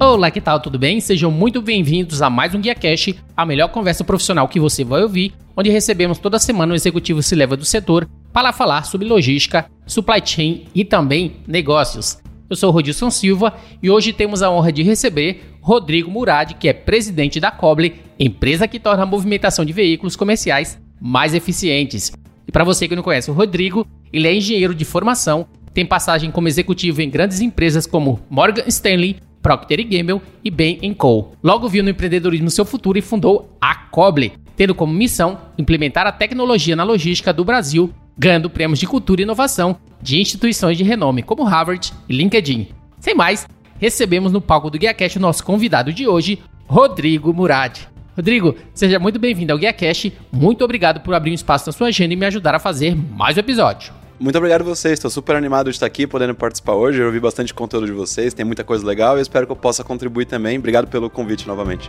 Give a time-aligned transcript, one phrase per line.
[0.00, 0.60] Olá, que tal?
[0.60, 1.00] Tudo bem?
[1.00, 5.02] Sejam muito bem-vindos a mais um Guia Cash, a melhor conversa profissional que você vai
[5.02, 9.68] ouvir, onde recebemos toda semana um executivo se leva do setor para falar sobre logística,
[9.88, 12.18] supply chain e também negócios.
[12.48, 16.68] Eu sou o Rodilson Silva e hoje temos a honra de receber Rodrigo Murad, que
[16.68, 22.12] é presidente da Coble, empresa que torna a movimentação de veículos comerciais mais eficientes.
[22.46, 26.30] E para você que não conhece o Rodrigo, ele é engenheiro de formação, tem passagem
[26.30, 31.32] como executivo em grandes empresas como Morgan Stanley, Procter Gamble e Bain Co.
[31.42, 36.12] Logo viu no empreendedorismo seu futuro e fundou a Coble, tendo como missão implementar a
[36.12, 41.22] tecnologia na logística do Brasil, ganhando prêmios de cultura e inovação de instituições de renome
[41.22, 42.68] como Harvard e LinkedIn.
[42.98, 43.46] Sem mais,
[43.78, 47.78] recebemos no palco do GuiaCast o nosso convidado de hoje, Rodrigo Murad.
[48.16, 50.12] Rodrigo, seja muito bem-vindo ao GuiaCast.
[50.32, 53.36] Muito obrigado por abrir um espaço na sua agenda e me ajudar a fazer mais
[53.36, 53.97] um episódio.
[54.20, 57.00] Muito obrigado a vocês, estou super animado de estar aqui, podendo participar hoje.
[57.00, 59.84] Eu ouvi bastante conteúdo de vocês, tem muita coisa legal e espero que eu possa
[59.84, 60.58] contribuir também.
[60.58, 61.88] Obrigado pelo convite novamente.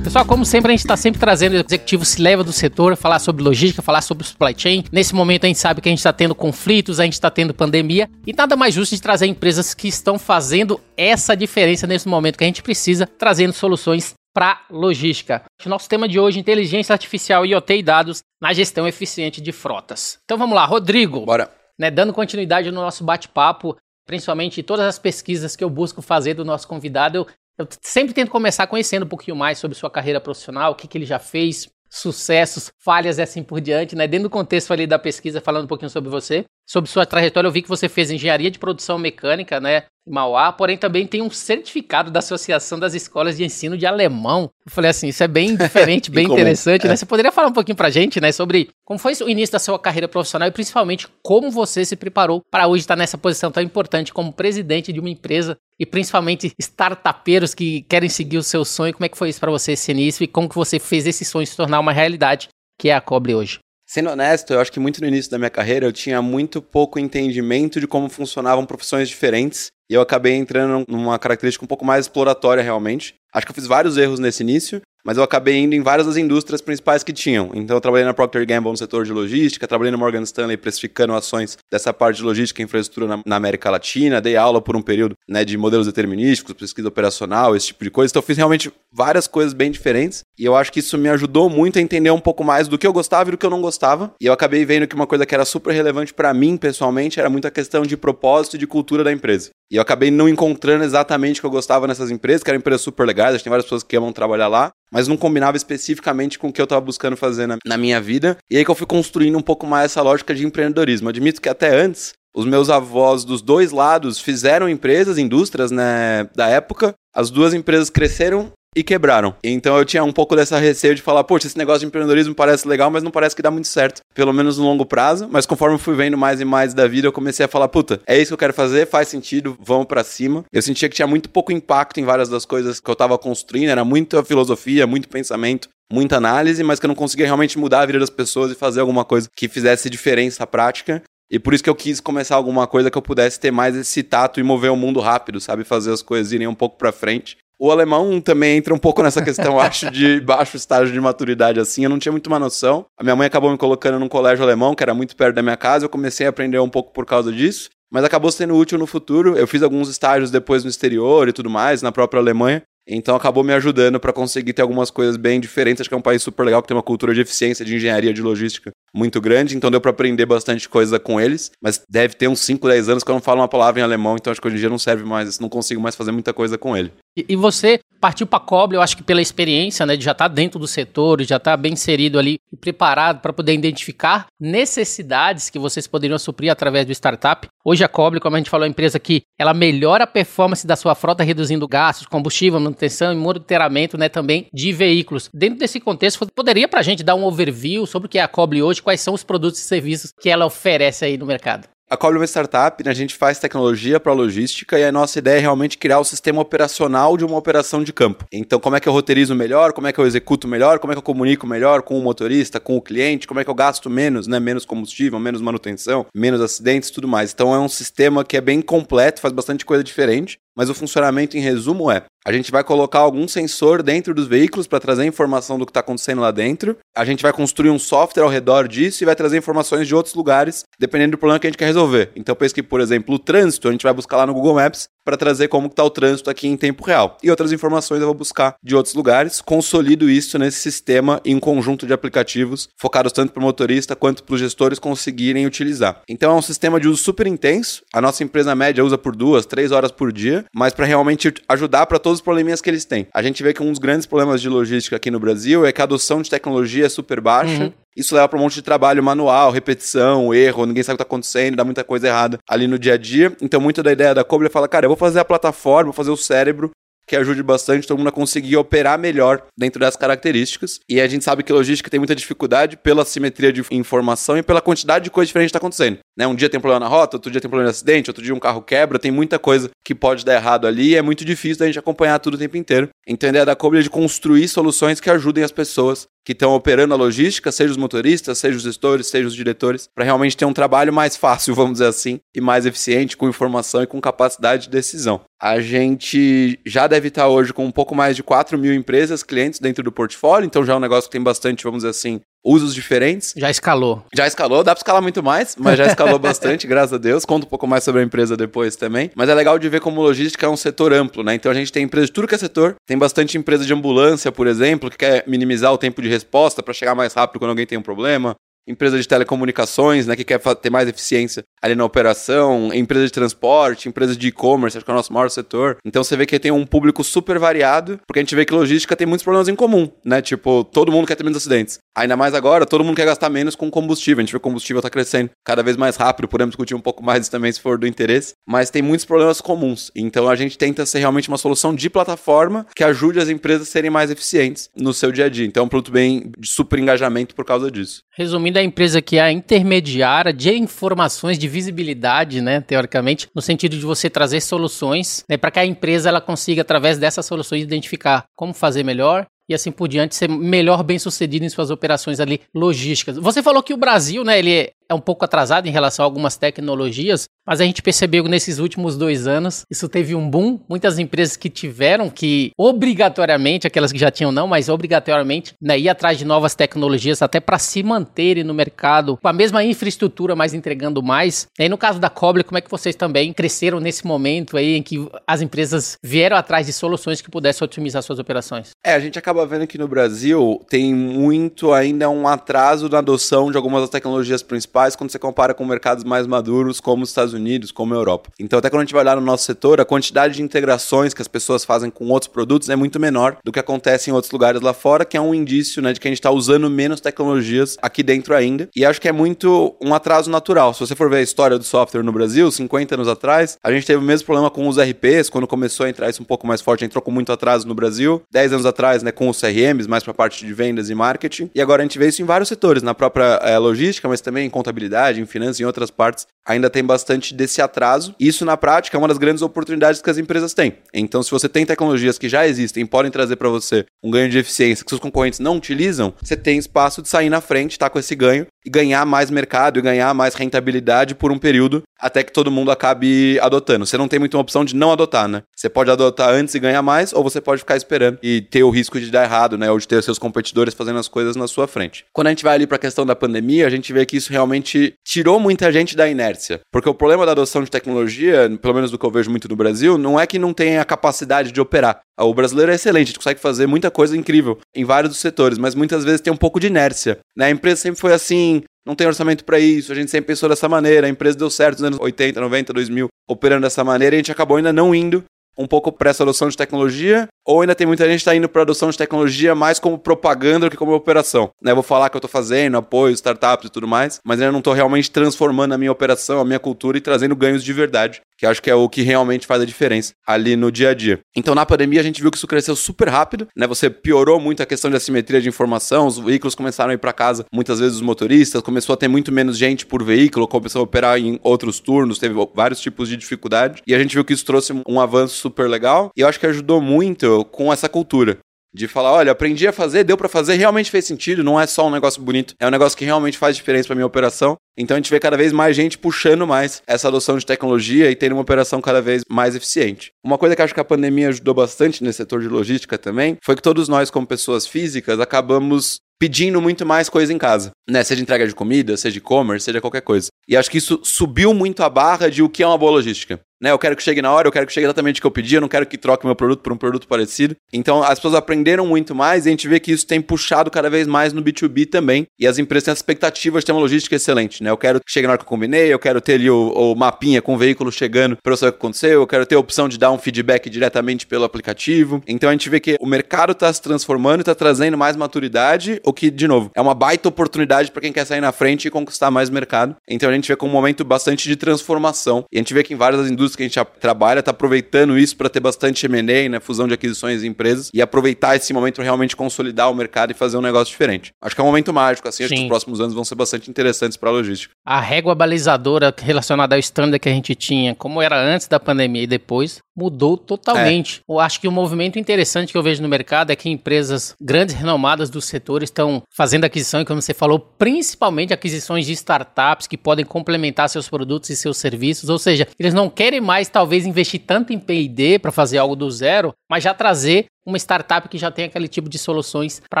[0.12, 3.18] Pessoal, como sempre, a gente está sempre trazendo o executivo se leva do setor, falar
[3.18, 4.84] sobre logística, falar sobre supply chain.
[4.92, 7.54] Nesse momento a gente sabe que a gente está tendo conflitos, a gente está tendo
[7.54, 12.36] pandemia e nada mais justo de trazer empresas que estão fazendo essa diferença nesse momento
[12.36, 15.44] que a gente precisa, trazendo soluções para logística.
[15.64, 20.18] O nosso tema de hoje, inteligência artificial, IoT e dados na gestão eficiente de frotas.
[20.24, 21.24] Então vamos lá, Rodrigo.
[21.24, 21.50] Bora.
[21.80, 26.44] Né, dando continuidade no nosso bate-papo, principalmente todas as pesquisas que eu busco fazer do
[26.44, 27.26] nosso convidado, eu
[27.62, 30.98] eu sempre tento começar conhecendo um pouquinho mais sobre sua carreira profissional, o que, que
[30.98, 34.06] ele já fez, sucessos, falhas e assim por diante, né?
[34.06, 37.52] Dentro do contexto ali da pesquisa, falando um pouquinho sobre você, sobre sua trajetória, eu
[37.52, 39.84] vi que você fez engenharia de produção mecânica, né?
[40.06, 44.50] Mauá, porém também tem um certificado da Associação das Escolas de Ensino de Alemão.
[44.66, 46.94] Eu falei assim, isso é bem diferente, bem interessante, né?
[46.94, 46.96] É.
[46.96, 49.78] Você poderia falar um pouquinho pra gente, né, sobre como foi o início da sua
[49.78, 54.12] carreira profissional e principalmente como você se preparou para hoje estar nessa posição tão importante
[54.12, 58.92] como presidente de uma empresa e principalmente startupeiros que querem seguir o seu sonho.
[58.92, 61.24] Como é que foi isso para você esse início e como que você fez esse
[61.24, 63.60] sonho se tornar uma realidade que é a Cobre hoje?
[63.92, 66.98] Sendo honesto, eu acho que muito no início da minha carreira eu tinha muito pouco
[66.98, 72.06] entendimento de como funcionavam profissões diferentes e eu acabei entrando numa característica um pouco mais
[72.06, 73.16] exploratória realmente.
[73.34, 76.16] Acho que eu fiz vários erros nesse início, mas eu acabei indo em várias das
[76.16, 77.50] indústrias principais que tinham.
[77.54, 81.14] Então eu trabalhei na Procter Gamble no setor de logística, trabalhei na Morgan Stanley precificando
[81.14, 84.82] ações dessa parte de logística e infraestrutura na, na, América Latina, dei aula por um
[84.82, 88.10] período né, de modelos determinísticos, pesquisa operacional, esse tipo de coisa.
[88.12, 91.48] Então eu fiz realmente várias coisas bem diferentes e eu acho que isso me ajudou
[91.50, 93.60] muito a entender um pouco mais do que eu gostava e do que eu não
[93.60, 94.14] gostava.
[94.20, 97.28] E eu acabei vendo que uma coisa que era super relevante para mim pessoalmente era
[97.28, 99.50] muito a questão de propósito e de cultura da empresa.
[99.70, 102.82] E eu acabei não encontrando exatamente o que eu gostava nessas empresas, que eram empresas
[102.82, 106.52] super legais, tem várias pessoas que amam trabalhar lá, mas não combinava especificamente com o
[106.52, 108.36] que eu estava buscando fazer na, na minha vida.
[108.50, 111.08] E aí que eu fui construindo um pouco mais essa lógica de empreendedorismo.
[111.08, 116.48] admito que até antes, os meus avós dos dois lados fizeram empresas, indústrias, né, da
[116.48, 116.94] época.
[117.14, 119.34] As duas empresas cresceram e quebraram.
[119.42, 122.66] Então eu tinha um pouco dessa receio de falar, poxa, esse negócio de empreendedorismo parece
[122.66, 125.28] legal, mas não parece que dá muito certo, pelo menos no longo prazo.
[125.30, 128.00] Mas conforme eu fui vendo mais e mais da vida, eu comecei a falar, puta,
[128.06, 130.44] é isso que eu quero fazer, faz sentido, vamos para cima.
[130.52, 133.70] Eu sentia que tinha muito pouco impacto em várias das coisas que eu tava construindo,
[133.70, 137.86] era muita filosofia, muito pensamento, muita análise, mas que eu não conseguia realmente mudar a
[137.86, 141.02] vida das pessoas e fazer alguma coisa que fizesse diferença prática.
[141.30, 144.02] E por isso que eu quis começar alguma coisa que eu pudesse ter mais esse
[144.02, 145.64] tato e mover o mundo rápido, sabe?
[145.64, 147.38] Fazer as coisas irem um pouco para frente.
[147.64, 151.84] O alemão também entra um pouco nessa questão, acho, de baixo estágio de maturidade assim.
[151.84, 152.86] Eu não tinha muito uma noção.
[152.98, 155.56] A minha mãe acabou me colocando num colégio alemão, que era muito perto da minha
[155.56, 155.84] casa.
[155.84, 157.70] Eu comecei a aprender um pouco por causa disso.
[157.88, 159.36] Mas acabou sendo útil no futuro.
[159.36, 162.64] Eu fiz alguns estágios depois no exterior e tudo mais, na própria Alemanha.
[162.86, 165.80] Então acabou me ajudando para conseguir ter algumas coisas bem diferentes.
[165.80, 168.12] Acho que é um país super legal que tem uma cultura de eficiência, de engenharia,
[168.12, 169.56] de logística muito grande.
[169.56, 171.50] Então deu para aprender bastante coisa com eles.
[171.62, 174.16] Mas deve ter uns 5, 10 anos que eu não falo uma palavra em alemão.
[174.16, 175.38] Então acho que hoje em dia não serve mais.
[175.38, 176.92] Não consigo mais fazer muita coisa com ele.
[177.16, 180.10] E, e você partiu para a Coble, eu acho que pela experiência, né, de já
[180.10, 183.54] estar tá dentro do setor, já estar tá bem inserido ali e preparado para poder
[183.54, 187.46] identificar necessidades que vocês poderiam suprir através do startup.
[187.64, 190.66] Hoje a Coble, como a gente falou, é uma empresa que ela melhora a performance
[190.66, 195.30] da sua frota, reduzindo gastos, combustível, manutenção e monitoramento, né, também de veículos.
[195.32, 198.26] Dentro desse contexto, poderia para a gente dar um overview sobre o que é a
[198.26, 201.68] Coble hoje, quais são os produtos e serviços que ela oferece aí no mercado?
[201.92, 202.90] A Coble é uma startup, né?
[202.90, 206.40] a gente faz tecnologia para logística e a nossa ideia é realmente criar o sistema
[206.40, 208.24] operacional de uma operação de campo.
[208.32, 210.94] Então, como é que eu roteirizo melhor, como é que eu executo melhor, como é
[210.94, 213.90] que eu comunico melhor com o motorista, com o cliente, como é que eu gasto
[213.90, 214.40] menos, né?
[214.40, 217.30] Menos combustível, menos manutenção, menos acidentes, tudo mais.
[217.30, 221.36] Então, é um sistema que é bem completo, faz bastante coisa diferente mas o funcionamento
[221.36, 225.58] em resumo é: a gente vai colocar algum sensor dentro dos veículos para trazer informação
[225.58, 226.76] do que está acontecendo lá dentro.
[226.96, 230.14] A gente vai construir um software ao redor disso e vai trazer informações de outros
[230.14, 232.12] lugares, dependendo do problema que a gente quer resolver.
[232.14, 234.88] Então, pense que, por exemplo, o trânsito, a gente vai buscar lá no Google Maps
[235.04, 237.16] para trazer como está o trânsito aqui em tempo real.
[237.22, 241.40] E outras informações eu vou buscar de outros lugares, consolido isso nesse sistema em um
[241.40, 246.02] conjunto de aplicativos focados tanto para o motorista quanto para os gestores conseguirem utilizar.
[246.08, 247.82] Então é um sistema de uso super intenso.
[247.92, 251.86] A nossa empresa média usa por duas, três horas por dia, mas para realmente ajudar
[251.86, 253.06] para todos os probleminhas que eles têm.
[253.12, 255.80] A gente vê que um dos grandes problemas de logística aqui no Brasil é que
[255.80, 257.64] a adoção de tecnologia é super baixa.
[257.64, 257.72] Uhum.
[257.96, 261.08] Isso leva para um monte de trabalho manual, repetição, erro, ninguém sabe o que está
[261.08, 263.36] acontecendo, dá muita coisa errada ali no dia a dia.
[263.40, 265.92] Então, muito da ideia da Cobra é falar, cara, eu vou fazer a plataforma, vou
[265.92, 266.70] fazer o cérebro
[267.06, 270.80] que ajude bastante todo mundo a conseguir operar melhor dentro das características.
[270.88, 274.60] E a gente sabe que logística tem muita dificuldade pela simetria de informação e pela
[274.60, 275.98] quantidade de coisas diferentes que está acontecendo.
[276.16, 276.26] Né?
[276.26, 278.40] Um dia tem problema na rota, outro dia tem problema de acidente, outro dia um
[278.40, 281.66] carro quebra, tem muita coisa que pode dar errado ali e é muito difícil da
[281.66, 282.88] gente acompanhar tudo o tempo inteiro.
[283.06, 286.54] Então a ideia da Cobra é de construir soluções que ajudem as pessoas que estão
[286.54, 290.44] operando a logística, seja os motoristas, seja os gestores, seja os diretores, para realmente ter
[290.44, 294.64] um trabalho mais fácil, vamos dizer assim, e mais eficiente, com informação e com capacidade
[294.64, 295.20] de decisão.
[295.40, 299.58] A gente já deve estar hoje com um pouco mais de 4 mil empresas, clientes
[299.58, 302.74] dentro do portfólio, então já é um negócio que tem bastante, vamos dizer assim, usos
[302.74, 303.34] diferentes.
[303.36, 304.04] Já escalou.
[304.14, 307.24] Já escalou, dá para escalar muito mais, mas já escalou bastante, graças a Deus.
[307.24, 309.10] Conta um pouco mais sobre a empresa depois também.
[309.14, 311.34] Mas é legal de ver como logística é um setor amplo, né?
[311.34, 312.76] Então a gente tem empresa de tudo que é setor.
[312.86, 316.74] Tem bastante empresa de ambulância, por exemplo, que quer minimizar o tempo de resposta para
[316.74, 318.36] chegar mais rápido quando alguém tem um problema
[318.66, 323.88] empresa de telecomunicações, né, que quer ter mais eficiência ali na operação, empresa de transporte,
[323.88, 325.76] empresa de e-commerce, acho que é o nosso maior setor.
[325.84, 328.96] Então você vê que tem um público super variado, porque a gente vê que logística
[328.96, 330.20] tem muitos problemas em comum, né?
[330.20, 331.78] Tipo, todo mundo quer ter menos acidentes.
[331.96, 334.20] Ainda mais agora, todo mundo quer gastar menos com combustível.
[334.20, 336.80] A gente vê que o combustível tá crescendo cada vez mais rápido, podemos discutir um
[336.80, 339.90] pouco mais também se for do interesse, mas tem muitos problemas comuns.
[339.94, 343.70] Então a gente tenta ser realmente uma solução de plataforma que ajude as empresas a
[343.70, 345.46] serem mais eficientes no seu dia a dia.
[345.46, 348.02] Então é um produto bem de super engajamento por causa disso.
[348.14, 353.76] Resumindo, a empresa que é a intermediária de informações de visibilidade, né, teoricamente, no sentido
[353.76, 358.24] de você trazer soluções, né, para que a empresa ela consiga através dessas soluções identificar
[358.36, 362.40] como fazer melhor e assim por diante ser melhor bem sucedido em suas operações ali
[362.54, 363.16] logísticas.
[363.16, 366.36] Você falou que o Brasil, né, ele é um pouco atrasado em relação a algumas
[366.36, 370.60] tecnologias, mas a gente percebeu que nesses últimos dois anos isso teve um boom.
[370.68, 375.88] Muitas empresas que tiveram que, obrigatoriamente, aquelas que já tinham não, mas obrigatoriamente, né, ir
[375.88, 380.54] atrás de novas tecnologias até para se manterem no mercado com a mesma infraestrutura, mas
[380.54, 381.46] entregando mais.
[381.58, 384.76] E aí, no caso da Coble, como é que vocês também cresceram nesse momento aí
[384.76, 388.70] em que as empresas vieram atrás de soluções que pudessem otimizar suas operações?
[388.84, 393.50] É, a gente acaba vendo que no Brasil tem muito ainda um atraso na adoção
[393.50, 397.32] de algumas das tecnologias principais quando você compara com mercados mais maduros como os Estados
[397.32, 398.30] Unidos, como a Europa.
[398.38, 401.22] Então, até quando a gente vai olhar no nosso setor, a quantidade de integrações que
[401.22, 404.60] as pessoas fazem com outros produtos é muito menor do que acontece em outros lugares
[404.60, 407.76] lá fora, que é um indício né, de que a gente está usando menos tecnologias
[407.80, 408.68] aqui dentro ainda.
[408.74, 410.74] E acho que é muito um atraso natural.
[410.74, 413.86] Se você for ver a história do software no Brasil, 50 anos atrás, a gente
[413.86, 416.60] teve o mesmo problema com os RPs, quando começou a entrar isso um pouco mais
[416.60, 418.22] forte, entrou com muito atraso no Brasil.
[418.30, 421.50] 10 anos atrás, né, com os CRMs, mais para a parte de vendas e marketing.
[421.54, 424.46] E agora a gente vê isso em vários setores, na própria é, logística, mas também
[424.46, 424.71] em contabilidade,
[425.20, 428.14] em finanças, em outras partes, ainda tem bastante desse atraso.
[428.18, 430.74] Isso, na prática, é uma das grandes oportunidades que as empresas têm.
[430.92, 434.38] Então, se você tem tecnologias que já existem podem trazer para você um ganho de
[434.38, 437.98] eficiência que seus concorrentes não utilizam, você tem espaço de sair na frente, tá com
[437.98, 442.32] esse ganho e ganhar mais mercado e ganhar mais rentabilidade por um período até que
[442.32, 443.86] todo mundo acabe adotando.
[443.86, 445.44] Você não tem muita opção de não adotar, né?
[445.56, 448.70] Você pode adotar antes e ganhar mais, ou você pode ficar esperando e ter o
[448.70, 449.70] risco de dar errado, né?
[449.70, 452.04] Ou de ter seus competidores fazendo as coisas na sua frente.
[452.12, 454.32] Quando a gente vai ali para a questão da pandemia, a gente vê que isso
[454.32, 456.60] realmente tirou muita gente da inércia.
[456.72, 459.54] Porque o problema da adoção de tecnologia, pelo menos do que eu vejo muito no
[459.54, 462.00] Brasil, não é que não tem a capacidade de operar.
[462.18, 465.58] O brasileiro é excelente, a gente consegue fazer muita coisa incrível em vários dos setores,
[465.58, 467.18] mas muitas vezes tem um pouco de inércia.
[467.36, 467.46] Né?
[467.46, 470.68] A empresa sempre foi assim, não tem orçamento para isso, a gente sempre pensou dessa
[470.68, 474.20] maneira, a empresa deu certo nos anos 80, 90, 2000, operando dessa maneira, e a
[474.20, 475.24] gente acabou ainda não indo
[475.56, 478.48] um pouco para essa adoção de tecnologia, ou ainda tem muita gente que está indo
[478.48, 481.50] para adoção de tecnologia mais como propaganda do que como operação.
[481.62, 481.74] Né?
[481.74, 484.72] Vou falar que eu estou fazendo, apoio, startups e tudo mais, mas ainda não estou
[484.72, 488.60] realmente transformando a minha operação, a minha cultura e trazendo ganhos de verdade, que acho
[488.60, 491.20] que é o que realmente faz a diferença ali no dia a dia.
[491.36, 493.68] Então, na pandemia, a gente viu que isso cresceu super rápido, né?
[493.68, 497.12] Você piorou muito a questão de assimetria de informação, os veículos começaram a ir para
[497.12, 500.82] casa, muitas vezes os motoristas, começou a ter muito menos gente por veículo, começou a
[500.82, 504.44] operar em outros turnos, teve vários tipos de dificuldade, e a gente viu que isso
[504.44, 508.38] trouxe um avanço super legal, e eu acho que ajudou muito com essa cultura.
[508.74, 511.86] De falar, olha, aprendi a fazer, deu para fazer, realmente fez sentido, não é só
[511.86, 514.56] um negócio bonito, é um negócio que realmente faz diferença para minha operação.
[514.76, 518.16] Então a gente vê cada vez mais gente puxando mais essa adoção de tecnologia e
[518.16, 520.12] tendo uma operação cada vez mais eficiente.
[520.24, 523.56] Uma coisa que acho que a pandemia ajudou bastante nesse setor de logística também foi
[523.56, 528.04] que todos nós, como pessoas físicas, acabamos pedindo muito mais coisa em casa, né?
[528.04, 530.28] Seja entrega de comida, seja e-commerce, seja qualquer coisa.
[530.46, 533.40] E acho que isso subiu muito a barra de o que é uma boa logística.
[533.60, 535.30] Né, eu quero que chegue na hora, eu quero que chegue exatamente o que eu
[535.30, 537.54] pedi, eu não quero que troque meu produto por um produto parecido.
[537.72, 540.90] Então as pessoas aprenderam muito mais e a gente vê que isso tem puxado cada
[540.90, 542.26] vez mais no B2B também.
[542.38, 544.70] E as empresas têm expectativas de ter uma logística excelente, né?
[544.70, 546.94] Eu quero que chegue na hora que eu combinei, eu quero ter ali o, o
[546.94, 549.58] mapinha com o veículo chegando para eu saber o que aconteceu, eu quero ter a
[549.58, 552.22] opção de dar um feedback diretamente pelo aplicativo.
[552.26, 556.00] Então a gente vê que o mercado está se transformando e está trazendo mais maturidade,
[556.04, 558.90] o que, de novo, é uma baita oportunidade para quem quer sair na frente e
[558.90, 559.96] conquistar mais mercado.
[560.08, 562.44] Então a gente vê com um momento bastante de transformação.
[562.52, 565.36] E a gente vê que em várias indústrias que a gente trabalha está aproveitando isso
[565.36, 569.04] para ter bastante M&A, né, fusão de aquisições em empresas, e aproveitar esse momento para
[569.04, 571.32] realmente consolidar o mercado e fazer um negócio diferente.
[571.40, 573.70] Acho que é um momento mágico, assim, acho que os próximos anos vão ser bastante
[573.70, 574.51] interessantes para a logística.
[574.84, 579.22] A régua balizadora relacionada ao standard que a gente tinha, como era antes da pandemia
[579.22, 581.20] e depois, mudou totalmente.
[581.28, 581.32] É.
[581.32, 584.34] Eu acho que o um movimento interessante que eu vejo no mercado é que empresas
[584.40, 589.86] grandes, renomadas do setor estão fazendo aquisição, e como você falou, principalmente aquisições de startups
[589.86, 594.06] que podem complementar seus produtos e seus serviços, ou seja, eles não querem mais talvez
[594.06, 598.38] investir tanto em P&D para fazer algo do zero, mas já trazer uma startup que
[598.38, 600.00] já tem aquele tipo de soluções para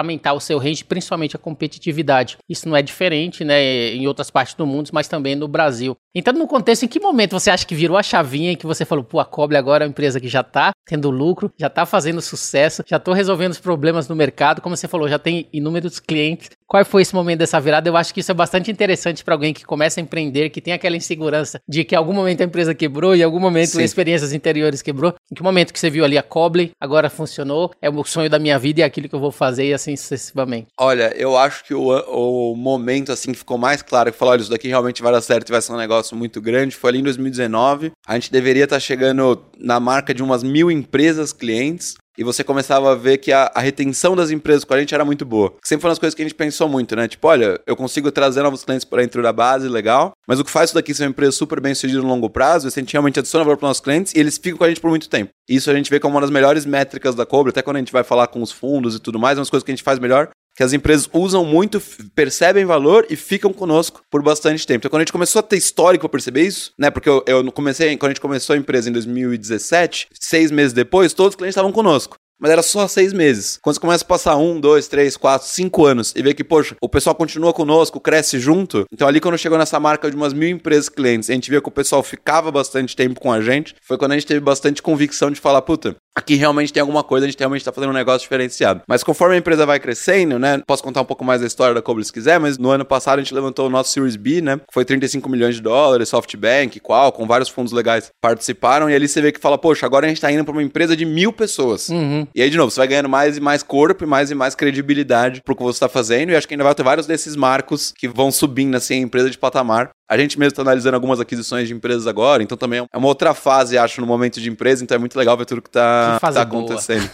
[0.00, 2.38] aumentar o seu range, principalmente a competitividade.
[2.48, 5.96] Isso não é diferente, né, em outras partes do mundo, mas também no Brasil.
[6.14, 8.84] Então, no contexto, em que momento você acha que virou a chavinha e que você
[8.84, 11.86] falou, pô, a Coble agora é uma empresa que já está tendo lucro, já está
[11.86, 15.98] fazendo sucesso, já estou resolvendo os problemas no mercado, como você falou, já tem inúmeros
[15.98, 16.50] clientes.
[16.66, 17.88] Qual foi esse momento dessa virada?
[17.88, 20.72] Eu acho que isso é bastante interessante para alguém que começa a empreender, que tem
[20.72, 23.82] aquela insegurança de que em algum momento a empresa quebrou e em algum momento Sim.
[23.82, 25.14] experiências interiores quebrou.
[25.30, 28.38] Em que momento que você viu ali a Coble, agora funcionou, é o sonho da
[28.38, 30.68] minha vida e é aquilo que eu vou fazer e assim sucessivamente?
[30.78, 34.40] Olha, eu acho que o, o momento assim que ficou mais claro, que falou, olha,
[34.40, 36.98] isso daqui realmente vai dar certo e vai ser um negócio muito grande, foi ali
[36.98, 37.92] em 2019.
[38.06, 42.44] A gente deveria estar tá chegando na marca de umas mil empresas clientes e você
[42.44, 45.54] começava a ver que a, a, retenção das empresas com a gente era muito boa.
[45.64, 47.08] Sempre foram as coisas que a gente pensou muito, né?
[47.08, 50.50] Tipo, olha, eu consigo trazer novos clientes para dentro da base, legal, mas o que
[50.50, 52.82] faz isso daqui ser uma empresa super bem sucedida no longo prazo é se a
[52.82, 55.08] gente realmente adiciona valor para nossos clientes e eles ficam com a gente por muito
[55.08, 55.30] tempo.
[55.48, 57.92] Isso a gente vê como uma das melhores métricas da Cobra, até quando a gente
[57.92, 59.84] vai falar com os fundos e tudo mais, é uma das coisas que a gente
[59.84, 61.80] faz melhor, que as empresas usam muito,
[62.14, 64.78] percebem valor e ficam conosco por bastante tempo.
[64.78, 66.90] Então, quando a gente começou a ter histórico para perceber isso, né?
[66.90, 71.12] Porque eu, eu comecei, quando a gente começou a empresa em 2017, seis meses depois,
[71.12, 73.56] todos os clientes estavam conosco mas era só seis meses.
[73.62, 76.74] Quando você começa a passar um, dois, três, quatro, cinco anos e vê que, poxa,
[76.82, 78.84] o pessoal continua conosco, cresce junto.
[78.92, 81.68] Então, ali, quando chegou nessa marca de umas mil empresas clientes, a gente via que
[81.68, 83.76] o pessoal ficava bastante tempo com a gente.
[83.80, 87.26] Foi quando a gente teve bastante convicção de falar, puta, aqui realmente tem alguma coisa,
[87.26, 88.82] a gente realmente está fazendo um negócio diferenciado.
[88.86, 90.62] Mas conforme a empresa vai crescendo, né?
[90.66, 93.18] Posso contar um pouco mais da história da Cobre se quiser, mas no ano passado
[93.18, 94.60] a gente levantou o nosso Series B, né?
[94.72, 98.88] Foi 35 milhões de dólares, SoftBank, qual, com vários fundos legais participaram.
[98.90, 100.96] E ali você vê que fala, poxa, agora a gente está indo para uma empresa
[100.96, 101.88] de mil pessoas.
[101.88, 102.26] Uhum.
[102.34, 104.54] E aí, de novo, você vai ganhando mais e mais corpo e mais e mais
[104.54, 106.30] credibilidade pro que você está fazendo.
[106.30, 109.30] E acho que ainda vai ter vários desses marcos que vão subindo assim a empresa
[109.30, 109.90] de patamar.
[110.12, 113.32] A gente mesmo está analisando algumas aquisições de empresas agora, então também é uma outra
[113.32, 116.42] fase, acho, no momento de empresa, então é muito legal ver tudo que está tá
[116.42, 117.08] acontecendo.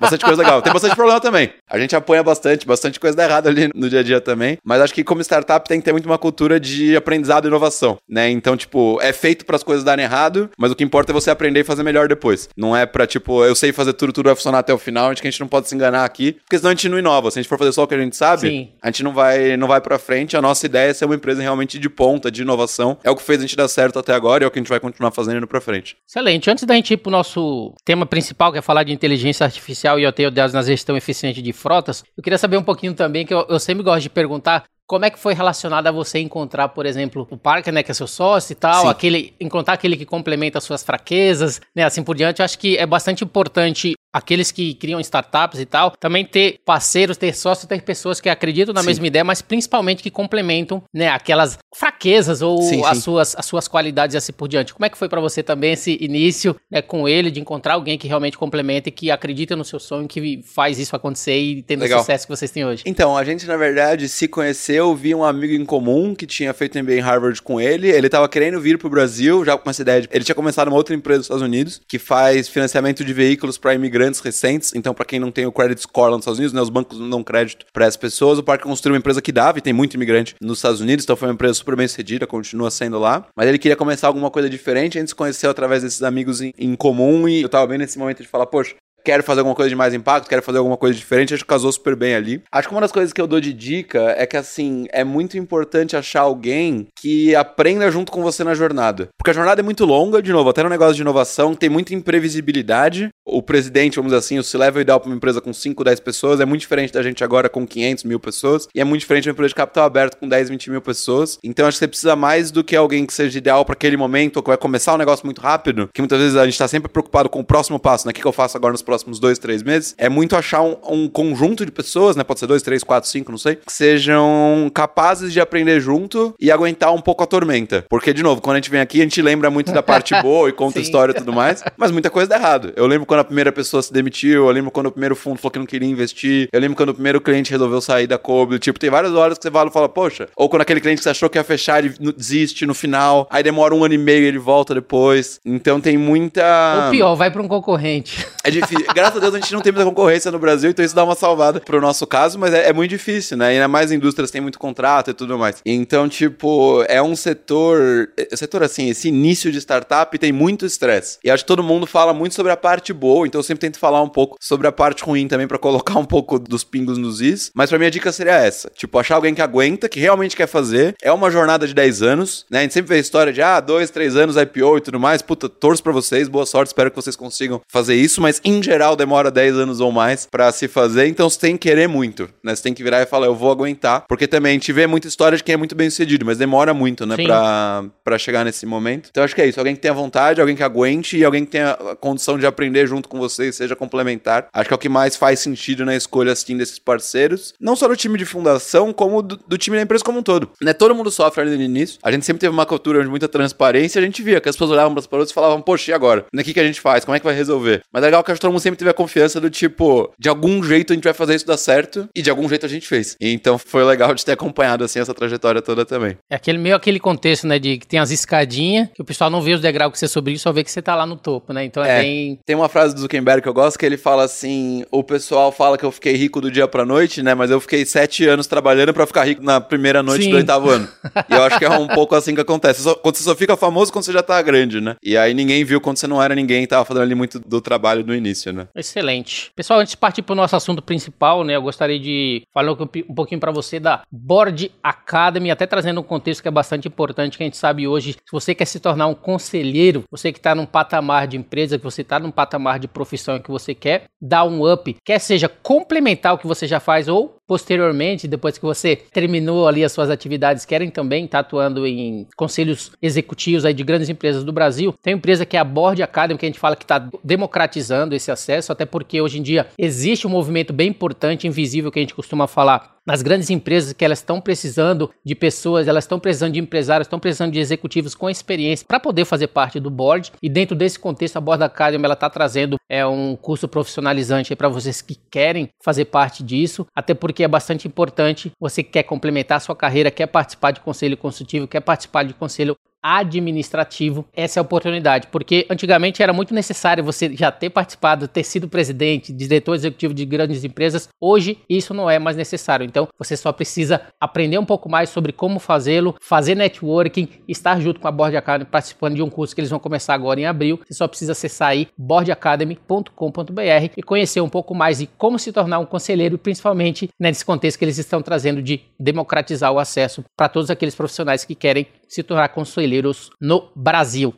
[0.00, 0.60] bastante coisa legal.
[0.60, 1.52] Tem bastante problema também.
[1.68, 4.80] A gente apoia bastante, bastante coisa dá errada ali no dia a dia também, mas
[4.80, 8.28] acho que como startup tem que ter muito uma cultura de aprendizado e inovação, né?
[8.28, 11.30] Então, tipo, é feito para as coisas darem errado, mas o que importa é você
[11.30, 12.48] aprender e fazer melhor depois.
[12.56, 15.22] Não é para tipo, eu sei fazer tudo, tudo vai funcionar até o final, acho
[15.22, 17.30] que a gente não pode se enganar aqui, porque senão a gente não inova.
[17.30, 18.68] Se a gente for fazer só o que a gente sabe, Sim.
[18.82, 20.36] a gente não vai, não vai para frente.
[20.36, 22.98] A nossa ideia é ser uma empresa realmente de ponta, de de inovação.
[23.04, 24.62] É o que fez a gente dar certo até agora e é o que a
[24.62, 25.96] gente vai continuar fazendo indo pra frente.
[26.06, 26.50] Excelente.
[26.50, 30.30] Antes da gente ir pro nosso tema principal, que é falar de inteligência artificial e
[30.30, 33.58] dados na gestão eficiente de frotas, eu queria saber um pouquinho também, que eu, eu
[33.58, 37.36] sempre gosto de perguntar como é que foi relacionado a você encontrar, por exemplo, o
[37.36, 38.88] Parker, né, que é seu sócio e tal, Sim.
[38.88, 42.40] aquele encontrar aquele que complementa as suas fraquezas, né, assim por diante.
[42.40, 47.16] Eu acho que é bastante importante aqueles que criam startups e tal, também ter parceiros,
[47.16, 48.86] ter sócios, ter pessoas que acreditam na Sim.
[48.86, 53.02] mesma ideia, mas principalmente que complementam, né, aquelas fraquezas ou sim, as, sim.
[53.02, 54.74] Suas, as suas qualidades e assim por diante.
[54.74, 57.96] Como é que foi para você também esse início né, com ele, de encontrar alguém
[57.96, 61.82] que realmente complementa e que acredita no seu sonho, que faz isso acontecer e tendo
[61.82, 61.98] Legal.
[61.98, 62.82] o sucesso que vocês têm hoje?
[62.86, 66.78] Então, a gente, na verdade, se conheceu, vi um amigo em comum que tinha feito
[66.78, 70.02] MBA em Harvard com ele, ele tava querendo vir pro Brasil, já com essa ideia
[70.02, 70.08] de...
[70.10, 73.74] Ele tinha começado uma outra empresa nos Estados Unidos, que faz financiamento de veículos para
[73.74, 76.62] imigrantes recentes, então para quem não tem o credit score lá nos Estados Unidos, né,
[76.62, 79.58] os bancos não dão crédito para essas pessoas, o Parque construiu uma empresa que dava,
[79.58, 82.70] e tem muito imigrante nos Estados Unidos, então foi uma empresa super bem sucedida, continua
[82.70, 83.26] sendo lá.
[83.36, 86.52] Mas ele queria começar alguma coisa diferente, a gente se conheceu através desses amigos em,
[86.58, 89.68] em comum e eu tava bem nesse momento de falar, poxa, quero fazer alguma coisa
[89.68, 92.42] de mais impacto, quero fazer alguma coisa diferente, acho que casou super bem ali.
[92.52, 95.36] Acho que uma das coisas que eu dou de dica é que, assim, é muito
[95.38, 99.08] importante achar alguém que aprenda junto com você na jornada.
[99.18, 101.94] Porque a jornada é muito longa, de novo, até no negócio de inovação, tem muita
[101.94, 103.08] imprevisibilidade.
[103.32, 106.40] O presidente, vamos dizer assim, o C-Level ideal para uma empresa com 5, 10 pessoas
[106.40, 109.28] é muito diferente da gente agora com 500 mil pessoas, e é muito diferente de
[109.28, 111.38] uma empresa de capital aberto com 10, 20 mil pessoas.
[111.44, 114.38] Então, acho que você precisa mais do que alguém que seja ideal para aquele momento,
[114.38, 116.90] ou que vai começar um negócio muito rápido, que muitas vezes a gente está sempre
[116.90, 118.10] preocupado com o próximo passo, né?
[118.10, 120.76] O que, que eu faço agora nos próximos dois, três meses, é muito achar um,
[120.88, 122.24] um, conjunto de pessoas, né?
[122.24, 126.50] Pode ser dois, três, quatro, cinco, não sei, que sejam capazes de aprender junto e
[126.50, 127.84] aguentar um pouco a tormenta.
[127.88, 130.48] Porque, de novo, quando a gente vem aqui, a gente lembra muito da parte boa
[130.48, 132.72] e conta história e tudo mais, mas muita coisa dá errado.
[132.74, 135.52] Eu lembro quando a primeira pessoa se demitiu, eu lembro quando o primeiro fundo falou
[135.52, 138.58] que não queria investir, eu lembro quando o primeiro cliente resolveu sair da Kobe.
[138.58, 141.04] Tipo, tem várias horas que você fala e fala, poxa, ou quando aquele cliente que
[141.04, 144.24] você achou que ia fechar, ele desiste no final, aí demora um ano e meio
[144.24, 145.40] e ele volta depois.
[145.44, 146.84] Então tem muita.
[146.86, 148.26] Ou pior, vai para um concorrente.
[148.42, 148.86] É difícil.
[148.94, 151.14] Graças a Deus a gente não tem muita concorrência no Brasil, então isso dá uma
[151.14, 153.52] salvada pro nosso caso, mas é, é muito difícil, né?
[153.52, 155.56] E ainda mais indústrias têm muito contrato e tudo mais.
[155.64, 158.08] Então, tipo, é um setor.
[158.16, 161.18] É, setor assim, esse início de startup tem muito estresse.
[161.22, 163.78] E acho que todo mundo fala muito sobre a parte boa, então eu sempre tento
[163.78, 167.20] falar um pouco sobre a parte ruim também para colocar um pouco dos pingos nos
[167.20, 167.50] is.
[167.54, 170.46] Mas pra mim a dica seria essa: tipo, achar alguém que aguenta, que realmente quer
[170.46, 170.94] fazer.
[171.02, 172.60] É uma jornada de 10 anos, né?
[172.60, 175.22] A gente sempre vê a história de, ah, 2, 3 anos IPO e tudo mais.
[175.22, 178.96] Puta, torço pra vocês, boa sorte, espero que vocês consigam fazer isso, mas em geral
[178.96, 182.54] demora 10 anos ou mais para se fazer, então você tem que querer muito, né?
[182.54, 185.08] Você tem que virar e falar, eu vou aguentar, porque também a gente vê muita
[185.08, 188.66] história de quem é muito bem sucedido, mas demora muito, né, pra, pra chegar nesse
[188.66, 189.08] momento.
[189.10, 191.50] Então acho que é isso, alguém que tenha vontade, alguém que aguente e alguém que
[191.52, 194.48] tenha a condição de aprender junto com você e seja complementar.
[194.52, 197.88] Acho que é o que mais faz sentido na escolha, assim, desses parceiros, não só
[197.88, 200.50] do time de fundação, como do, do time da empresa como um todo.
[200.60, 200.72] Né?
[200.72, 203.98] Todo mundo sofre ali no início, a gente sempre teve uma cultura de muita transparência,
[203.98, 206.26] a gente via que as pessoas olhavam para as e falavam, poxa, e agora?
[206.32, 207.04] O que, que a gente faz?
[207.04, 207.82] Como é que vai resolver?
[207.92, 210.28] Mas é legal que acho que todo mundo sempre teve a confiança do tipo, de
[210.28, 212.86] algum jeito a gente vai fazer isso dar certo, e de algum jeito a gente
[212.86, 213.16] fez.
[213.20, 216.16] Então foi legal de ter acompanhado assim essa trajetória toda também.
[216.28, 219.40] É aquele meio aquele contexto, né, de que tem as escadinhas, que o pessoal não
[219.40, 221.64] vê os degraus que você subiu, só vê que você tá lá no topo, né?
[221.64, 224.24] Então é, é bem Tem uma frase do Zuckerberg que eu gosto que ele fala
[224.24, 227.60] assim: "O pessoal fala que eu fiquei rico do dia pra noite, né, mas eu
[227.60, 230.30] fiquei sete anos trabalhando para ficar rico na primeira noite Sim.
[230.30, 230.88] do oitavo ano".
[231.28, 232.82] e eu acho que é um pouco assim que acontece.
[232.82, 234.96] Só, quando você só fica famoso quando você já tá grande, né?
[235.02, 238.02] E aí ninguém viu quando você não era ninguém, tava fazendo ali muito do trabalho
[238.04, 238.68] do início, né?
[238.74, 239.50] Excelente.
[239.54, 243.40] Pessoal, antes de partir pro nosso assunto principal, né, eu gostaria de falar um pouquinho
[243.40, 247.46] para você da Board Academy, até trazendo um contexto que é bastante importante, que a
[247.46, 251.26] gente sabe hoje, se você quer se tornar um conselheiro, você que está num patamar
[251.26, 254.96] de empresa, que você está num patamar de profissão que você quer dar um up,
[255.04, 259.82] quer seja complementar o que você já faz ou posteriormente, depois que você terminou ali
[259.82, 264.44] as suas atividades, querem também estar tá atuando em conselhos executivos aí de grandes empresas
[264.44, 264.94] do Brasil.
[265.02, 268.14] Tem uma empresa que é a Board Academy, que a gente fala que está democratizando
[268.14, 272.02] esse acesso, até porque hoje em dia existe um movimento bem importante, invisível, que a
[272.02, 276.52] gente costuma falar nas grandes empresas que elas estão precisando de pessoas, elas estão precisando
[276.52, 280.30] de empresários, estão precisando de executivos com experiência para poder fazer parte do board.
[280.42, 284.68] E dentro desse contexto, a Board Academy ela está trazendo é um curso profissionalizante para
[284.68, 288.52] vocês que querem fazer parte disso, até porque é bastante importante.
[288.60, 292.76] Você quer complementar a sua carreira, quer participar de conselho consultivo, quer participar de conselho
[293.02, 298.44] administrativo essa é a oportunidade, porque antigamente era muito necessário você já ter participado, ter
[298.44, 301.08] sido presidente, diretor executivo de grandes empresas.
[301.20, 302.84] Hoje isso não é mais necessário.
[302.84, 308.00] Então você só precisa aprender um pouco mais sobre como fazê-lo, fazer networking, estar junto
[308.00, 310.80] com a Board Academy participando de um curso que eles vão começar agora em abril.
[310.86, 315.78] Você só precisa acessar aí boardacademy.com.br e conhecer um pouco mais de como se tornar
[315.78, 320.70] um conselheiro, principalmente nesse contexto que eles estão trazendo de democratizar o acesso para todos
[320.70, 324.34] aqueles profissionais que querem se tornar conselheiros no Brasil.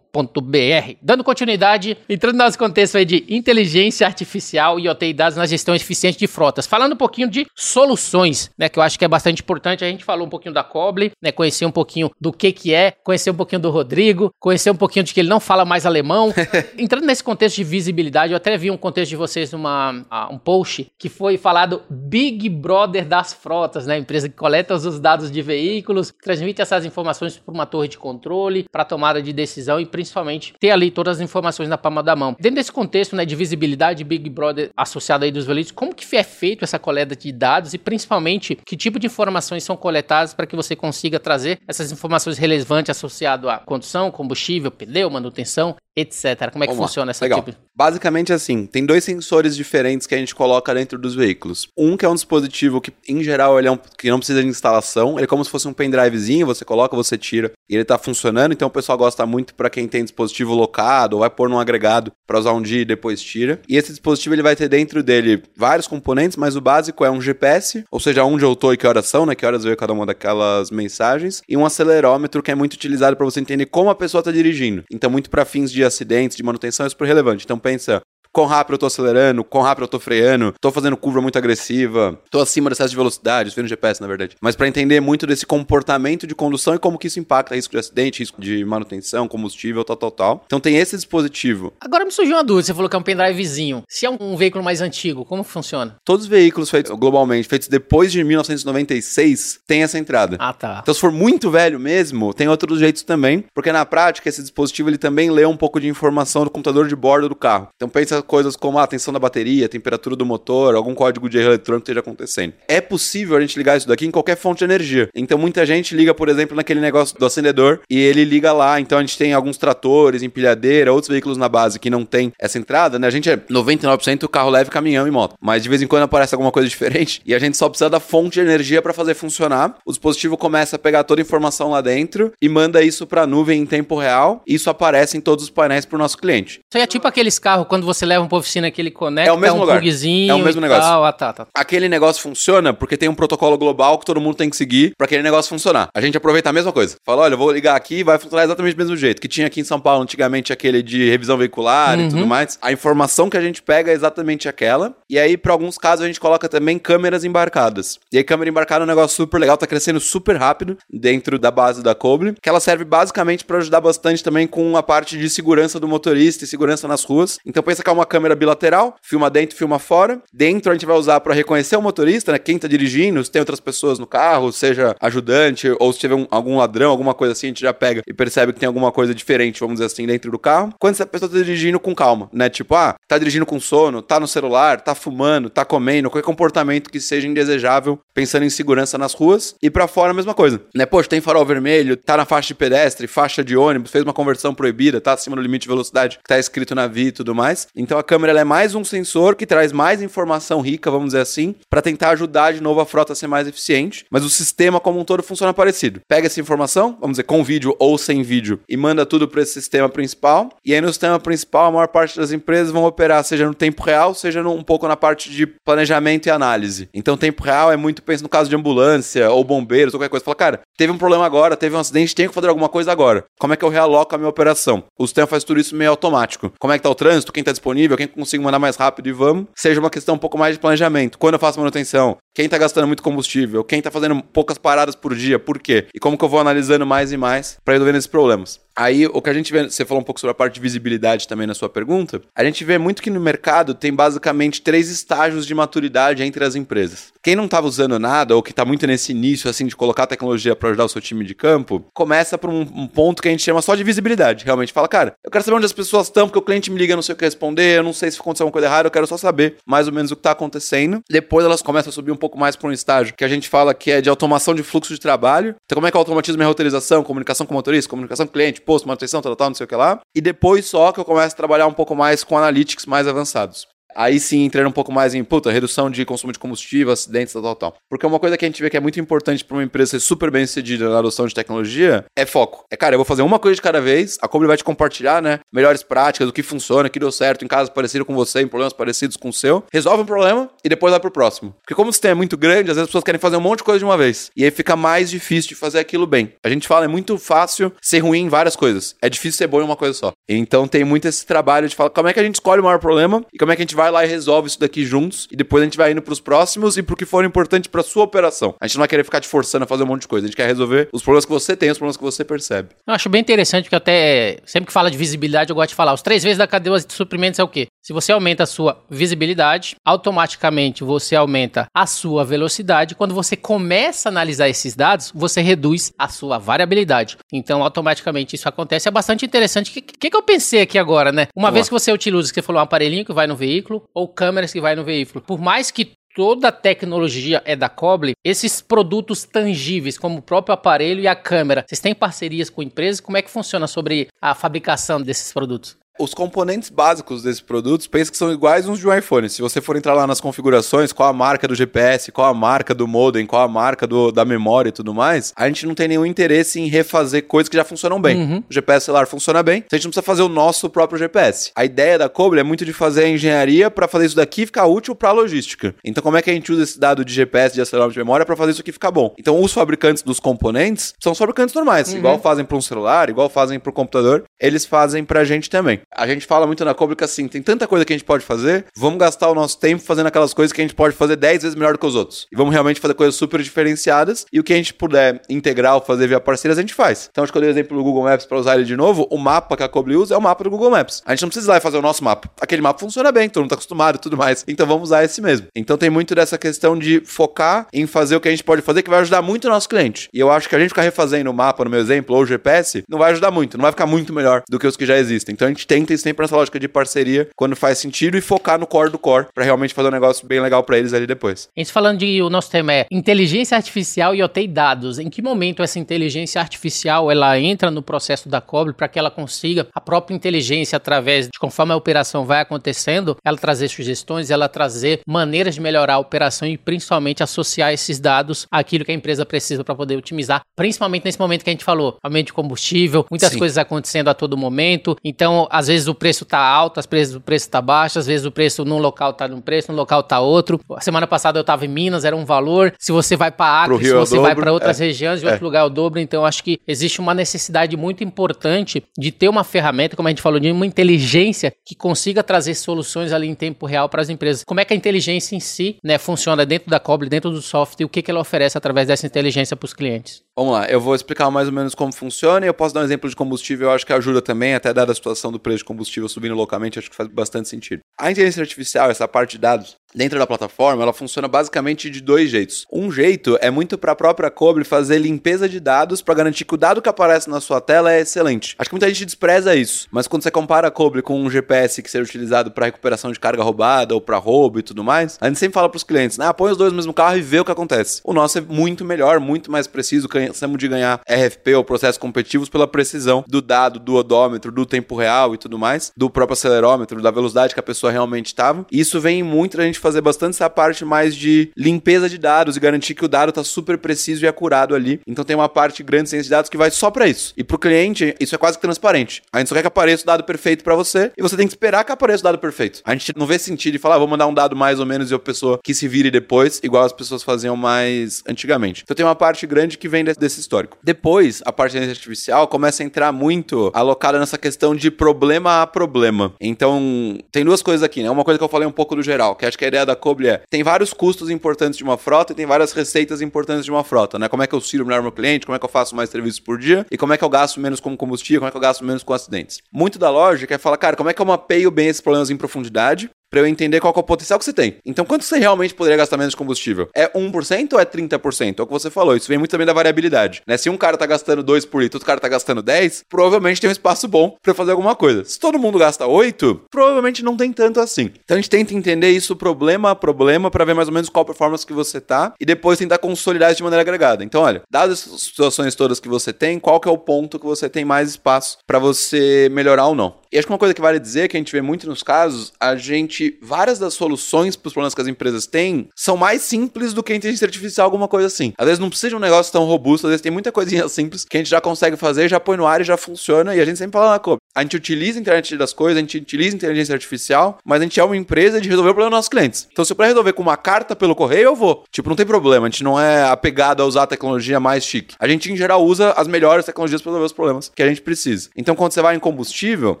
[0.12, 5.46] boardacademy.com.br Dando continuidade, entrando no nosso contexto aí de inteligência artificial e OT dados na
[5.46, 6.66] gestão eficiente de frotas.
[6.66, 9.84] Falando um pouquinho de soluções, né, que eu acho que é bastante importante.
[9.84, 12.92] A gente falou um pouquinho da Coble, né, conhecer um pouquinho do que que é,
[13.02, 16.32] conhecer um pouquinho do Rodrigo, conhecer um pouquinho de que ele não fala mais alemão.
[16.76, 20.90] entrando nesse contexto de visibilidade, eu até vi um contexto de vocês numa um post
[20.98, 26.12] que foi falado Big Brother das frotas, né, empresa que coleta os dados de veículos,
[26.22, 30.70] transmite essas informações para uma torre de controle, para tomada de decisão e principalmente ter
[30.70, 32.36] ali todas as informações na palma da mão.
[32.38, 36.22] Dentro desse contexto né, de visibilidade Big Brother associado aí dos veículos, como que é
[36.22, 40.56] feito essa coleta de dados e principalmente que tipo de informações são coletadas para que
[40.56, 46.50] você consiga trazer essas informações relevantes associado à condução, combustível, pneu, manutenção, etc.
[46.52, 47.10] Como é que Vamos funciona lá.
[47.10, 47.42] essa Legal.
[47.42, 47.56] tipo?
[47.74, 51.68] Basicamente assim, tem dois sensores diferentes que a gente coloca dentro dos veículos.
[51.76, 54.48] Um que é um dispositivo que, em geral, ele é um, que não precisa de
[54.48, 57.96] instalação, ele é como se fosse um pendrivezinho, você coloca, você tira, e ele está
[57.96, 61.58] funcionando, então o pessoal gosta muito para quem tem dispositivo locado ou vai pôr num
[61.58, 63.60] agregado para usar um dia e depois tira.
[63.68, 67.20] E esse dispositivo ele vai ter dentro dele vários componentes, mas o básico é um
[67.20, 69.92] GPS, ou seja, onde eu tô e que horas são, né, que horas veio cada
[69.92, 73.94] uma daquelas mensagens, e um acelerômetro que é muito utilizado para você entender como a
[73.94, 74.84] pessoa está dirigindo.
[74.90, 77.44] Então muito para fins de acidentes, de manutenção, é super relevante.
[77.44, 78.00] Então pensa,
[78.32, 82.18] quão rápido eu tô acelerando, quão rápido eu tô freando, tô fazendo curva muito agressiva,
[82.30, 84.36] tô acima do excesso de velocidade, isso vem no GPS, na verdade.
[84.40, 87.78] Mas para entender muito desse comportamento de condução e como que isso impacta risco de
[87.78, 90.42] acidente, risco de manutenção, combustível, tal, tal, tal.
[90.46, 91.72] Então tem esse dispositivo.
[91.80, 93.82] Agora me surgiu uma dúvida, você falou que é um pendrivezinho.
[93.88, 95.96] Se é um veículo mais antigo, como funciona?
[96.04, 100.36] Todos os veículos feitos globalmente, feitos depois de 1996, tem essa entrada.
[100.40, 100.80] Ah, tá.
[100.82, 104.88] Então se for muito velho mesmo, tem outros jeitos também, porque na prática esse dispositivo
[104.88, 107.68] ele também lê um pouco de informação do computador de bordo do carro.
[107.74, 111.48] Então pensa coisas como a tensão da bateria, temperatura do motor, algum código de erro
[111.48, 112.54] eletrônico esteja acontecendo.
[112.68, 115.08] É possível a gente ligar isso daqui em qualquer fonte de energia.
[115.14, 118.80] Então muita gente liga, por exemplo, naquele negócio do acendedor e ele liga lá.
[118.80, 122.58] Então a gente tem alguns tratores, empilhadeira, outros veículos na base que não tem essa
[122.58, 123.06] entrada, né?
[123.06, 125.34] A gente é 99% carro leve, caminhão e moto.
[125.40, 128.00] Mas de vez em quando aparece alguma coisa diferente e a gente só precisa da
[128.00, 129.76] fonte de energia para fazer funcionar.
[129.84, 133.26] O dispositivo começa a pegar toda a informação lá dentro e manda isso para a
[133.26, 134.42] nuvem em tempo real.
[134.46, 136.60] Isso aparece em todos os painéis para o nosso cliente.
[136.60, 139.30] Isso aí é tipo aqueles carros quando você leva um para oficina que ele conecta
[139.30, 139.82] é o mesmo um lugar.
[139.82, 140.82] É o mesmo negócio.
[140.82, 141.04] Tal.
[141.04, 141.46] Ah, tá, tá.
[141.54, 145.04] Aquele negócio funciona porque tem um protocolo global que todo mundo tem que seguir para
[145.06, 145.88] aquele negócio funcionar.
[145.94, 146.96] A gente aproveita a mesma coisa.
[147.04, 149.20] Fala, olha, eu vou ligar aqui e vai funcionar exatamente do mesmo jeito.
[149.20, 152.06] Que tinha aqui em São Paulo antigamente aquele de revisão veicular Uhum.
[152.06, 152.58] e tudo mais.
[152.62, 154.94] A informação que a gente pega é exatamente aquela.
[155.08, 157.98] E aí, para alguns casos, a gente coloca também câmeras embarcadas.
[158.12, 161.50] E aí, câmera embarcada é um negócio super legal, tá crescendo super rápido dentro da
[161.50, 165.28] base da Cobre, que ela serve basicamente para ajudar bastante também com a parte de
[165.30, 167.38] segurança do motorista e segurança nas ruas.
[167.46, 170.20] Então pensa que é uma câmera bilateral, filma dentro, filma fora.
[170.32, 172.38] Dentro a gente vai usar para reconhecer o motorista, né?
[172.38, 176.26] Quem tá dirigindo, se tem outras pessoas no carro, seja ajudante ou se tiver um-
[176.30, 179.14] algum ladrão, alguma coisa assim, a gente já pega e percebe que tem alguma coisa
[179.14, 180.72] diferente, vamos dizer assim, dentro do carro.
[180.78, 182.48] Quando essa pessoa tá dirigindo com calma, né?
[182.48, 186.90] Tipo, ah, tá dirigindo com sono, tá no celular, tá fumando, tá comendo, qualquer comportamento
[186.90, 189.54] que seja indesejável, pensando em segurança nas ruas.
[189.62, 190.86] E pra fora a mesma coisa, né?
[190.86, 194.54] Poxa, tem farol vermelho, tá na faixa de pedestre, faixa de ônibus, fez uma conversão
[194.54, 197.66] proibida, tá acima do limite de velocidade que tá escrito na via e tudo mais.
[197.76, 201.54] Então a câmera é mais um sensor que traz mais informação rica, vamos dizer assim,
[201.68, 204.04] pra tentar ajudar de novo a frota a ser mais eficiente.
[204.10, 206.00] Mas o sistema como um todo funciona parecido.
[206.08, 209.52] Pega essa informação, vamos dizer, com vídeo ou sem vídeo, e manda tudo para esse
[209.52, 210.50] sistema principal.
[210.64, 213.82] E aí no sistema principal, a maior parte das empresas vão operar seja no tempo
[213.82, 216.88] real, seja no, um pouco na parte de planejamento e análise.
[216.94, 220.24] Então, tempo real é muito, pensa no caso de ambulância ou bombeiros ou qualquer coisa.
[220.24, 223.24] Fala, cara, teve um problema agora, teve um acidente, tenho que fazer alguma coisa agora.
[223.38, 224.84] Como é que eu realoco a minha operação?
[224.98, 226.52] O sistema faz tudo isso meio automático.
[226.58, 229.12] Como é que tá o trânsito, quem tá disponível, quem consigo mandar mais rápido e
[229.12, 229.46] vamos.
[229.54, 231.18] Seja uma questão um pouco mais de planejamento.
[231.18, 235.14] Quando eu faço manutenção, quem tá gastando muito combustível, quem tá fazendo poucas paradas por
[235.14, 235.86] dia, por quê?
[235.94, 238.60] E como que eu vou analisando mais e mais para resolver esses problemas.
[238.74, 241.28] Aí, o que a gente vê, você falou um pouco sobre a parte de visibilidade
[241.28, 245.46] também na sua pergunta, a gente vê muito que no mercado tem basicamente três estágios
[245.46, 247.12] de maturidade entre as empresas.
[247.22, 250.56] Quem não estava usando nada, ou que está muito nesse início, assim, de colocar tecnologia
[250.56, 253.42] para ajudar o seu time de campo, começa por um, um ponto que a gente
[253.42, 254.44] chama só de visibilidade.
[254.44, 256.96] Realmente fala, cara, eu quero saber onde as pessoas estão, porque o cliente me liga,
[256.96, 259.06] não sei o que responder, eu não sei se aconteceu alguma coisa errada, eu quero
[259.06, 261.00] só saber mais ou menos o que está acontecendo.
[261.08, 263.74] Depois elas começam a subir um pouco mais para um estágio que a gente fala
[263.74, 265.54] que é de automação de fluxo de trabalho.
[265.64, 268.26] Então, como é que é o automatismo e a roteirização, comunicação com o motorista, comunicação
[268.26, 270.00] com o cliente, posto, manutenção, tal, tal, não sei o que lá.
[270.14, 273.66] E depois só que eu começo a trabalhar um pouco mais com analytics mais avançados.
[273.94, 277.42] Aí sim, entrando um pouco mais em, puta, redução de consumo de combustível, acidentes, tal,
[277.42, 277.74] tal, tal.
[277.88, 280.00] Porque uma coisa que a gente vê que é muito importante para uma empresa ser
[280.00, 282.64] super bem sucedida na adoção de tecnologia é foco.
[282.70, 285.22] É, cara, eu vou fazer uma coisa de cada vez, a Cobre vai te compartilhar,
[285.22, 288.40] né, melhores práticas, o que funciona, o que deu certo em casos parecidos com você,
[288.40, 289.64] em problemas parecidos com o seu.
[289.72, 291.54] Resolve um problema e depois vai pro próximo.
[291.62, 293.58] Porque como o sistema é muito grande, às vezes as pessoas querem fazer um monte
[293.58, 294.30] de coisa de uma vez.
[294.36, 296.32] E aí fica mais difícil de fazer aquilo bem.
[296.42, 298.94] A gente fala, é muito fácil ser ruim em várias coisas.
[299.02, 300.12] É difícil ser bom em uma coisa só.
[300.28, 302.78] Então tem muito esse trabalho de falar como é que a gente escolhe o maior
[302.78, 305.28] problema e como é que a gente vai lá e resolve isso daqui juntos.
[305.30, 308.04] E depois a gente vai indo pros próximos e pro que for importante pra sua
[308.04, 308.54] operação.
[308.60, 310.26] A gente não vai querer ficar te forçando a fazer um monte de coisa.
[310.26, 312.70] A gente quer resolver os problemas que você tem, os problemas que você percebe.
[312.86, 315.92] Eu acho bem interessante que até sempre que fala de visibilidade eu gosto de falar.
[315.92, 317.66] Os três vezes da cadeia de suprimentos é o quê?
[317.82, 322.94] Se você aumenta a sua visibilidade, automaticamente você aumenta a sua velocidade.
[322.94, 327.18] Quando você começa a analisar esses dados, você reduz a sua variabilidade.
[327.32, 328.86] Então, automaticamente isso acontece.
[328.86, 329.70] É bastante interessante.
[329.70, 331.26] O que, que, que, eu pensei aqui agora, né?
[331.34, 331.54] Uma Boa.
[331.54, 334.52] vez que você utiliza, que você falou, um aparelhinho que vai no veículo ou câmeras
[334.52, 339.24] que vai no veículo, por mais que toda a tecnologia é da Coble, esses produtos
[339.24, 343.00] tangíveis, como o próprio aparelho e a câmera, vocês têm parcerias com empresas?
[343.00, 345.81] Como é que funciona sobre a fabricação desses produtos?
[345.98, 349.28] Os componentes básicos desses produtos, pensa que são iguais uns de um iPhone.
[349.28, 352.74] Se você for entrar lá nas configurações, qual a marca do GPS, qual a marca
[352.74, 355.88] do modem, qual a marca do, da memória e tudo mais, a gente não tem
[355.88, 358.16] nenhum interesse em refazer coisas que já funcionam bem.
[358.16, 358.44] Uhum.
[358.48, 361.52] O GPS celular funciona bem, então a gente não precisa fazer o nosso próprio GPS.
[361.54, 364.66] A ideia da Coble é muito de fazer a engenharia para fazer isso daqui ficar
[364.66, 365.74] útil para a logística.
[365.84, 368.24] Então como é que a gente usa esse dado de GPS, de acelerador de memória
[368.24, 369.14] para fazer isso aqui ficar bom?
[369.18, 371.98] Então os fabricantes dos componentes são os fabricantes normais, uhum.
[371.98, 375.50] igual fazem para um celular, igual fazem para o computador, eles fazem para a gente
[375.50, 375.81] também.
[375.90, 378.24] A gente fala muito na Cobra que assim, tem tanta coisa que a gente pode
[378.24, 381.42] fazer, vamos gastar o nosso tempo fazendo aquelas coisas que a gente pode fazer 10
[381.42, 382.26] vezes melhor do que os outros.
[382.32, 385.80] E vamos realmente fazer coisas super diferenciadas e o que a gente puder integrar ou
[385.80, 387.08] fazer via parceiras, a gente faz.
[387.10, 389.06] Então, acho que eu dei o exemplo do Google Maps para usar ele de novo.
[389.10, 391.02] O mapa que a Cobra usa é o mapa do Google Maps.
[391.04, 392.30] A gente não precisa ir lá e fazer o nosso mapa.
[392.40, 394.44] Aquele mapa funciona bem, todo mundo tá acostumado e tudo mais.
[394.46, 395.46] Então, vamos usar esse mesmo.
[395.54, 398.82] Então, tem muito dessa questão de focar em fazer o que a gente pode fazer
[398.82, 400.08] que vai ajudar muito o nosso cliente.
[400.12, 402.26] E eu acho que a gente ficar refazendo o mapa, no meu exemplo, ou o
[402.26, 404.96] GPS, não vai ajudar muito, não vai ficar muito melhor do que os que já
[404.96, 405.32] existem.
[405.32, 408.60] Então, a gente tenta ir sempre nessa lógica de parceria quando faz sentido e focar
[408.60, 411.48] no core do core para realmente fazer um negócio bem legal para eles ali depois.
[411.56, 414.98] A gente falando de o nosso tema é inteligência artificial e OT dados.
[414.98, 419.10] Em que momento essa inteligência artificial ela entra no processo da Cobre para que ela
[419.10, 424.50] consiga a própria inteligência através de conforme a operação vai acontecendo, ela trazer sugestões, ela
[424.50, 429.24] trazer maneiras de melhorar a operação e principalmente associar esses dados àquilo que a empresa
[429.24, 433.32] precisa para poder otimizar, principalmente nesse momento que a gente falou, aumento de combustível, muitas
[433.32, 433.38] Sim.
[433.38, 434.96] coisas acontecendo a todo momento.
[435.02, 438.26] Então, às vezes o preço está alto às vezes o preço está baixo, às vezes
[438.26, 440.60] o preço num local tá num preço, num local tá outro.
[440.74, 442.74] A semana passada eu estava em Minas, era um valor.
[442.78, 444.84] Se você vai para Acre, se você vai para outras é.
[444.84, 445.44] regiões, em outro é.
[445.44, 446.00] lugar é o dobro.
[446.00, 450.22] Então acho que existe uma necessidade muito importante de ter uma ferramenta, como a gente
[450.22, 454.44] falou, de uma inteligência que consiga trazer soluções ali em tempo real para as empresas.
[454.44, 457.82] Como é que a inteligência em si, né, funciona dentro da Cobre, dentro do software
[457.82, 460.22] e o que, que ela oferece através dessa inteligência para os clientes?
[460.34, 462.84] Vamos lá, eu vou explicar mais ou menos como funciona e eu posso dar um
[462.84, 465.64] exemplo de combustível, eu acho que ajuda também, até dada a situação do preço de
[465.66, 467.80] combustível subindo localmente, acho que faz bastante sentido.
[468.00, 472.30] A inteligência artificial, essa parte de dados, dentro da plataforma, ela funciona basicamente de dois
[472.30, 472.66] jeitos.
[472.72, 476.54] Um jeito é muito para a própria Cobre fazer limpeza de dados para garantir que
[476.54, 478.54] o dado que aparece na sua tela é excelente.
[478.58, 481.82] Acho que muita gente despreza isso, mas quando você compara a Cobre com um GPS
[481.82, 485.28] que seja utilizado para recuperação de carga roubada ou para roubo e tudo mais, a
[485.28, 487.40] gente sempre fala para os clientes, ah, põe os dois no mesmo carro e vê
[487.40, 488.00] o que acontece.
[488.04, 492.48] O nosso é muito melhor, muito mais preciso, cansamos de ganhar RFP ou processos competitivos
[492.48, 497.02] pela precisão do dado, do odômetro, do tempo real e tudo mais, do próprio acelerômetro,
[497.02, 498.66] da velocidade que a pessoa realmente estava.
[498.70, 502.60] Isso vem muito a gente fazer bastante essa parte mais de limpeza de dados e
[502.60, 505.00] garantir que o dado está super preciso e acurado ali.
[505.06, 507.34] Então tem uma parte grande de ciência de dados que vai só para isso.
[507.36, 509.22] E para o cliente, isso é quase que transparente.
[509.32, 511.52] A gente só quer que apareça o dado perfeito para você e você tem que
[511.52, 512.80] esperar que apareça o dado perfeito.
[512.84, 515.10] A gente não vê sentido em falar, ah, vou mandar um dado mais ou menos
[515.10, 518.82] e a pessoa que se vire depois, igual as pessoas faziam mais antigamente.
[518.84, 520.78] Então tem uma parte grande que vem desse histórico.
[520.82, 525.62] Depois, a parte da inteligência artificial começa a entrar muito alocada nessa questão de problema
[525.62, 526.34] a problema.
[526.40, 528.10] Então, tem duas coisas aqui, né?
[528.10, 529.96] Uma coisa que eu falei um pouco do geral, que acho que a ideia da
[529.96, 533.70] Cobre é, tem vários custos importantes de uma frota e tem várias receitas importantes de
[533.70, 534.28] uma frota, né?
[534.28, 536.40] Como é que eu sirvo melhor meu cliente, como é que eu faço mais serviços
[536.40, 538.60] por dia e como é que eu gasto menos com combustível, como é que eu
[538.60, 539.60] gasto menos com acidentes.
[539.72, 542.36] Muito da lógica é falar, cara, como é que eu mapeio bem esses problemas em
[542.36, 544.76] profundidade para eu entender qual é o potencial que você tem.
[544.84, 546.90] Então, quanto você realmente poderia gastar menos de combustível?
[546.94, 548.58] É 1% ou é 30%?
[548.58, 549.16] É o que você falou.
[549.16, 550.42] Isso vem muito também da variabilidade.
[550.46, 550.58] Né?
[550.58, 553.70] Se um cara tá gastando 2 por litro, outro cara tá gastando 10, provavelmente tem
[553.70, 555.24] um espaço bom para fazer alguma coisa.
[555.24, 558.10] Se todo mundo gasta 8, provavelmente não tem tanto assim.
[558.22, 561.24] Então, a gente tenta entender isso problema a problema para ver mais ou menos qual
[561.24, 564.22] performance que você tá e depois tentar consolidar isso de maneira agregada.
[564.22, 567.46] Então, olha, dadas as situações todas que você tem, qual que é o ponto que
[567.46, 570.21] você tem mais espaço para você melhorar ou não?
[570.32, 572.54] E acho que uma coisa que vale dizer, que a gente vê muito nos casos,
[572.58, 576.94] a gente, várias das soluções para os problemas que as empresas têm são mais simples
[576.94, 578.54] do que a inteligência artificial, alguma coisa assim.
[578.56, 581.26] Às vezes não precisa de um negócio tão robusto, às vezes tem muita coisinha simples
[581.26, 583.54] que a gente já consegue fazer, já põe no ar e já funciona.
[583.54, 586.00] E a gente sempre fala na Kobe, a gente utiliza a internet das coisas, a
[586.00, 589.10] gente utiliza a inteligência artificial, mas a gente é uma empresa de resolver o problema
[589.10, 589.68] dos nossos clientes.
[589.70, 591.84] Então, se eu para resolver com uma carta pelo correio, eu vou.
[591.90, 595.14] Tipo, não tem problema, a gente não é apegado a usar a tecnologia mais chique.
[595.18, 598.00] A gente, em geral, usa as melhores tecnologias para resolver os problemas que a gente
[598.00, 598.48] precisa.
[598.56, 600.00] Então, quando você vai em combustível,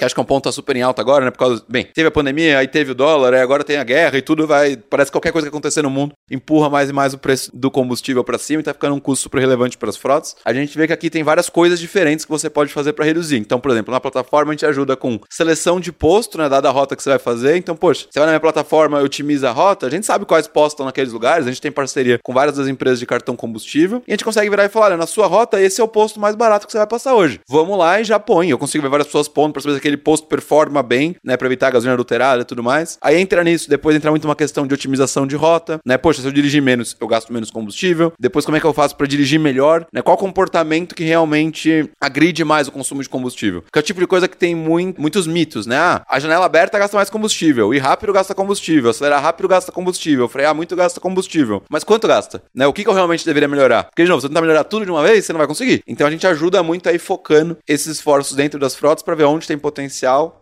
[0.00, 1.30] que acho que é um ponto tá super em alta agora, né?
[1.30, 4.16] Por causa, bem, teve a pandemia, aí teve o dólar, aí agora tem a guerra
[4.16, 7.12] e tudo vai, parece que qualquer coisa que acontecer no mundo empurra mais e mais
[7.12, 9.96] o preço do combustível para cima e tá ficando um custo super relevante para as
[9.96, 10.34] frotas.
[10.44, 13.36] A gente vê que aqui tem várias coisas diferentes que você pode fazer para reduzir.
[13.36, 16.72] Então, por exemplo, na plataforma a gente ajuda com seleção de posto, né, dada a
[16.72, 17.56] rota que você vai fazer.
[17.56, 20.72] Então, poxa, você vai na minha plataforma, otimiza a rota, a gente sabe quais postos
[20.72, 24.12] estão naqueles lugares, a gente tem parceria com várias das empresas de cartão combustível e
[24.12, 26.34] a gente consegue virar e falar, olha, na sua rota esse é o posto mais
[26.34, 27.40] barato que você vai passar hoje.
[27.48, 28.48] Vamos lá e já põe.
[28.50, 31.46] Eu consigo ver várias pessoas pondo para saber aquele posto performa forma bem, né, para
[31.46, 32.98] evitar a gasolina adulterada e tudo mais.
[33.02, 35.96] Aí entra nisso, depois entra muito uma questão de otimização de rota, né?
[35.96, 38.12] Poxa, se eu dirigir menos, eu gasto menos combustível.
[38.18, 40.02] Depois como é que eu faço para dirigir melhor, né?
[40.02, 43.64] Qual comportamento que realmente agride mais o consumo de combustível?
[43.72, 45.76] Que é o tipo de coisa que tem muito, muitos mitos, né?
[45.76, 50.28] Ah, a janela aberta gasta mais combustível, ir rápido gasta combustível, acelerar rápido gasta combustível,
[50.28, 51.62] frear muito gasta combustível.
[51.70, 52.42] Mas quanto gasta?
[52.54, 52.66] Né?
[52.66, 53.84] O que, que eu realmente deveria melhorar?
[53.84, 55.82] Porque, de novo, você tentar melhorar tudo de uma vez, você não vai conseguir.
[55.86, 59.46] Então a gente ajuda muito aí focando esses esforços dentro das frotas para ver onde
[59.46, 59.79] tem potencial